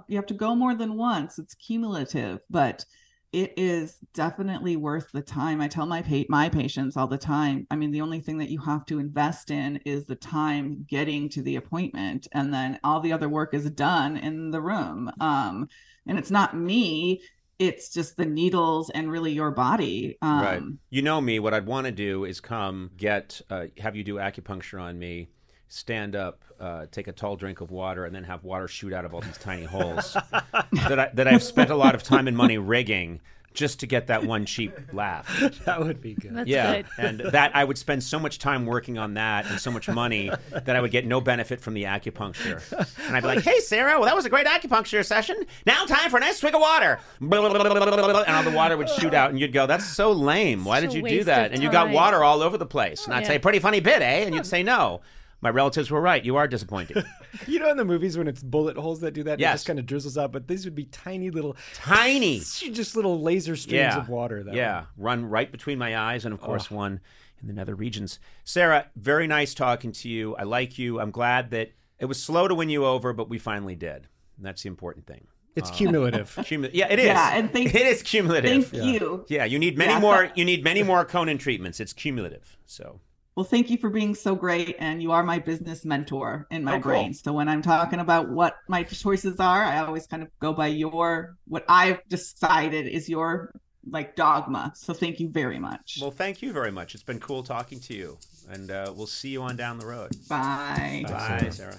you 0.08 0.16
have 0.16 0.26
to 0.26 0.34
go 0.34 0.56
more 0.56 0.76
than 0.76 0.98
once 0.98 1.40
it's 1.40 1.56
cumulative 1.56 2.40
but 2.50 2.86
it 3.32 3.52
is 3.58 3.98
definitely 4.14 4.76
worth 4.76 5.12
the 5.12 5.22
time 5.22 5.60
i 5.60 5.68
tell 5.68 5.86
my 5.86 6.02
pa- 6.02 6.24
my 6.30 6.48
patients 6.48 6.96
all 6.96 7.08
the 7.08 7.18
time 7.18 7.66
i 7.72 7.76
mean 7.76 7.92
the 7.92 8.02
only 8.02 8.20
thing 8.20 8.38
that 8.38 8.50
you 8.50 8.60
have 8.60 8.86
to 8.86 9.00
invest 9.00 9.52
in 9.52 9.78
is 9.86 10.06
the 10.06 10.16
time 10.16 10.86
getting 10.88 11.28
to 11.28 11.42
the 11.42 11.56
appointment 11.56 12.28
and 12.32 12.54
then 12.54 12.80
all 12.84 13.00
the 13.00 13.12
other 13.12 13.28
work 13.28 13.54
is 13.54 13.70
done 13.72 14.18
in 14.18 14.52
the 14.52 14.62
room 14.62 15.12
um 15.20 15.68
and 16.06 16.18
it's 16.18 16.32
not 16.32 16.56
me 16.56 17.20
it's 17.60 17.90
just 17.90 18.18
the 18.18 18.26
needles 18.26 18.90
and 18.92 19.12
really 19.12 19.32
your 19.32 19.52
body 19.52 20.18
um 20.22 20.42
right. 20.42 20.62
You 20.90 21.02
know 21.02 21.22
me. 21.22 21.40
What 21.40 21.54
I'd 21.54 21.66
want 21.66 21.86
to 21.86 21.92
do 21.92 22.26
is 22.26 22.40
come 22.42 22.92
get 22.98 23.42
uh, 23.50 23.66
have 23.80 23.96
you 23.96 24.04
do 24.04 24.16
acupuncture 24.16 24.82
on 24.82 24.98
me. 25.00 25.30
Stand 25.74 26.16
up, 26.16 26.44
uh, 26.60 26.86
take 26.92 27.08
a 27.08 27.12
tall 27.12 27.36
drink 27.36 27.60
of 27.60 27.72
water, 27.72 28.06
and 28.06 28.14
then 28.14 28.26
have 28.26 28.44
water 28.44 28.68
shoot 28.68 28.94
out 28.94 29.06
of 29.06 29.16
all 29.16 29.22
these 29.22 29.40
tiny 29.40 29.64
holes 29.64 30.14
that 30.72 31.00
I, 31.00 31.10
that 31.16 31.28
I've 31.28 31.42
spent 31.42 31.72
a 31.72 31.76
lot 31.76 31.96
of 31.96 32.04
time 32.04 32.28
and 32.28 32.38
money 32.38 32.60
rigging 32.60 33.22
just 33.56 33.80
to 33.80 33.88
get 33.88 34.06
that 34.08 34.24
one 34.24 34.46
cheap 34.46 34.72
laugh. 34.94 35.28
That 35.66 35.80
would 35.80 36.00
be 36.00 36.14
good. 36.14 36.36
That's 36.36 36.48
yeah, 36.48 36.84
good. 36.84 36.86
and 37.00 37.20
that 37.22 37.56
I 37.56 37.64
would 37.64 37.80
spend 37.80 38.04
so 38.04 38.20
much 38.20 38.38
time 38.38 38.68
working 38.68 39.00
on 39.00 39.16
that 39.16 39.48
and 39.50 39.60
so 39.60 39.72
much 39.72 39.90
money 39.90 40.30
that 40.52 40.76
I 40.76 40.80
would 40.80 40.92
get 40.92 41.08
no 41.08 41.20
benefit 41.22 41.60
from 41.60 41.74
the 41.74 41.86
acupuncture. 41.86 42.62
And 43.08 43.18
I'd 43.18 43.22
be 43.22 43.28
like, 43.28 43.44
"Hey, 43.44 43.60
Sarah, 43.60 43.94
well, 43.98 44.06
that 44.06 44.16
was 44.16 44.26
a 44.26 44.30
great 44.30 44.46
acupuncture 44.46 45.04
session. 45.04 45.44
Now, 45.66 45.86
time 45.86 46.12
for 46.12 46.18
a 46.18 46.20
nice 46.20 46.38
swig 46.38 46.54
of 46.54 46.62
water." 46.62 47.00
And 47.20 47.34
all 47.34 48.44
the 48.44 48.54
water 48.56 48.78
would 48.78 48.90
shoot 48.90 49.16
out, 49.16 49.32
and 49.32 49.40
you'd 49.40 49.54
go, 49.54 49.66
"That's 49.66 49.86
so 49.86 50.12
lame. 50.12 50.66
Why 50.66 50.82
Such 50.82 50.92
did 50.92 50.98
you 50.98 51.10
do 51.10 51.24
that?" 51.24 51.52
And 51.52 51.64
you 51.64 51.72
got 51.72 51.90
water 51.90 52.24
all 52.24 52.44
over 52.44 52.60
the 52.60 52.68
place. 52.68 53.06
And 53.06 53.14
I'd 53.16 53.22
Yeah. 53.24 53.30
say, 53.30 53.40
"Pretty 53.40 53.60
funny 53.60 53.80
bit, 53.80 54.04
eh?" 54.04 54.24
And 54.24 54.36
you'd 54.36 54.46
say, 54.46 54.62
"No." 54.62 55.02
My 55.44 55.50
relatives 55.50 55.92
were 55.92 56.00
right. 56.00 56.24
You 56.24 56.38
are 56.38 56.48
disappointed. 56.48 57.06
You 57.48 57.58
know, 57.58 57.72
in 57.72 57.78
the 57.78 57.84
movies 57.84 58.16
when 58.16 58.28
it's 58.28 58.44
bullet 58.44 58.78
holes 58.78 59.00
that 59.02 59.16
do 59.16 59.24
that, 59.24 59.40
it 59.40 59.44
just 59.44 59.66
kind 59.66 59.80
of 59.80 59.88
drizzles 59.88 60.20
out. 60.20 60.32
But 60.32 60.48
these 60.48 60.66
would 60.66 60.76
be 60.76 60.86
tiny 60.86 61.32
little, 61.32 61.58
Tiny. 61.74 62.40
just 62.72 62.96
little 62.96 63.20
laser 63.20 63.56
streams 63.56 63.74
yeah. 63.80 63.98
of 63.98 64.08
water. 64.08 64.44
That 64.44 64.54
yeah, 64.54 64.86
run 64.98 65.26
right 65.26 65.52
between 65.52 65.80
my 65.80 65.98
eyes, 65.98 66.26
and 66.26 66.34
of 66.34 66.40
course 66.40 66.70
one 66.70 67.00
in 67.42 67.48
the 67.48 67.54
nether 67.54 67.74
regions. 67.74 68.20
Sarah, 68.44 68.86
very 68.96 69.26
nice 69.26 69.56
talking 69.56 69.92
to 69.94 70.10
you. 70.10 70.36
I 70.36 70.44
like 70.44 70.78
you. 70.78 71.00
I'm 71.00 71.10
glad 71.10 71.50
that 71.52 71.72
it 71.98 72.06
was 72.06 72.22
slow 72.22 72.48
to 72.48 72.54
win 72.54 72.70
you 72.70 72.86
over, 72.86 73.14
but 73.14 73.30
we 73.30 73.40
finally 73.40 73.76
did. 73.76 74.08
And 74.38 74.46
that's 74.46 74.62
the 74.62 74.70
important 74.70 75.08
thing. 75.08 75.26
It's 75.56 75.72
uh, 75.72 75.74
cumulative. 75.74 76.36
Cumu- 76.40 76.70
yeah, 76.72 76.88
it 76.92 77.00
is. 77.00 77.06
Yeah, 77.06 77.36
and 77.36 77.52
thank- 77.52 77.74
it 77.74 77.82
is 77.88 78.04
cumulative. 78.04 78.68
thank 78.70 78.86
you 78.86 79.26
Yeah, 79.28 79.46
you 79.46 79.58
need 79.58 79.76
many 79.76 79.94
Yeah, 79.94 80.00
more. 80.00 80.28
so- 80.28 80.34
You 80.36 80.46
need 80.46 80.64
many 80.64 80.84
more 80.84 81.04
Conan 81.04 81.40
treatments. 81.40 81.80
It's 81.80 81.94
cumulative. 81.94 82.58
So 82.68 83.00
Well, 83.36 83.44
thank 83.44 83.70
you 83.70 83.78
for 83.78 83.90
being 83.90 84.14
so 84.14 84.36
great. 84.36 84.76
And 84.80 85.02
you 85.02 85.12
are 85.12 85.24
my 85.24 85.40
business 85.40 85.86
mentor 85.86 86.48
in 86.52 86.64
my 86.64 86.74
Oh, 86.74 86.80
cool. 86.82 86.92
brain. 86.92 87.14
So 87.14 87.34
when 87.34 87.50
I'm 87.50 87.62
talking 87.62 88.00
about 88.00 88.30
what 88.30 88.56
my 88.68 88.84
choices 88.84 89.40
are, 89.40 89.64
I 89.64 89.80
always 89.80 90.06
kind 90.06 90.22
of 90.22 90.30
go 90.40 90.54
by 90.54 90.68
your, 90.68 91.36
what 91.48 91.66
I've 91.68 92.08
decided 92.10 92.88
is 92.88 93.10
your 93.10 93.52
like 93.90 94.16
dogma. 94.16 94.72
So 94.76 94.94
thank 94.94 95.20
you 95.20 95.30
very 95.30 95.60
much. 95.60 95.98
well, 96.00 96.12
thank 96.12 96.42
you 96.42 96.54
very 96.54 96.72
much. 96.72 96.94
It's 96.94 97.04
been 97.04 97.20
cool 97.20 97.44
talking 97.44 97.80
to 97.82 97.94
you. 97.94 98.18
And 98.52 98.72
uh, 98.72 98.94
we'll 98.96 99.08
see 99.08 99.30
you 99.30 99.42
on 99.42 99.56
down 99.56 99.80
the 99.80 99.86
road. 99.86 100.12
Bye. 100.30 101.04
Bye, 101.08 101.50
Sarah. 101.52 101.78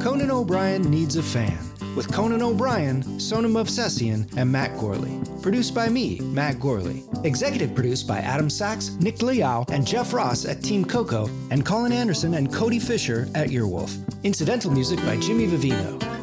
Conan 0.00 0.30
O'Brien 0.30 0.82
Needs 0.82 1.16
a 1.16 1.22
Fan 1.22 1.58
with 1.96 2.12
Conan 2.12 2.42
O'Brien, 2.42 3.18
Sona 3.18 3.48
Movsesian, 3.48 4.30
and 4.36 4.50
Matt 4.50 4.78
Gorley. 4.78 5.18
Produced 5.42 5.74
by 5.74 5.88
me, 5.88 6.20
Matt 6.20 6.60
Gorley. 6.60 7.02
Executive 7.24 7.74
produced 7.74 8.06
by 8.06 8.18
Adam 8.18 8.50
Sachs, 8.50 8.90
Nick 9.00 9.22
Liao, 9.22 9.64
and 9.68 9.86
Jeff 9.86 10.12
Ross 10.12 10.44
at 10.44 10.62
Team 10.62 10.84
Coco, 10.84 11.28
and 11.50 11.64
Colin 11.64 11.92
Anderson 11.92 12.34
and 12.34 12.52
Cody 12.52 12.78
Fisher 12.78 13.28
at 13.34 13.48
Earwolf. 13.48 13.96
Incidental 14.24 14.70
music 14.70 14.98
by 15.00 15.16
Jimmy 15.18 15.46
Vivino. 15.46 16.15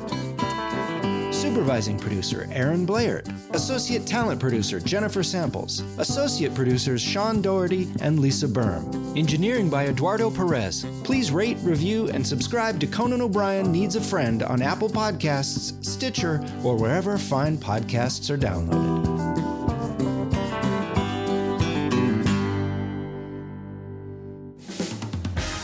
Supervising 1.53 1.99
producer 1.99 2.47
Aaron 2.51 2.83
Blair. 2.83 3.21
Associate 3.51 4.03
talent 4.07 4.39
producer 4.39 4.79
Jennifer 4.79 5.21
Samples. 5.21 5.81
Associate 5.99 6.51
producers 6.55 6.99
Sean 6.99 7.43
Doherty 7.43 7.87
and 8.01 8.19
Lisa 8.19 8.47
Berm. 8.47 9.15
Engineering 9.15 9.69
by 9.69 9.85
Eduardo 9.85 10.31
Perez. 10.31 10.83
Please 11.03 11.29
rate, 11.31 11.57
review, 11.61 12.09
and 12.09 12.25
subscribe 12.25 12.79
to 12.79 12.87
Conan 12.87 13.21
O'Brien 13.21 13.71
Needs 13.71 13.95
a 13.95 14.01
Friend 14.01 14.41
on 14.41 14.63
Apple 14.63 14.89
Podcasts, 14.89 15.85
Stitcher, 15.85 16.43
or 16.63 16.75
wherever 16.75 17.19
fine 17.19 17.55
podcasts 17.55 18.31
are 18.31 18.37
downloaded. 18.37 19.05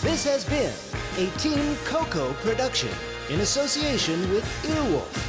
This 0.03 0.23
has 0.23 0.45
been 0.45 0.71
a 1.17 1.31
Team 1.39 1.75
Coco 1.85 2.33
production 2.33 2.91
in 3.31 3.39
association 3.41 4.19
with 4.31 4.43
Earwolf. 4.67 5.28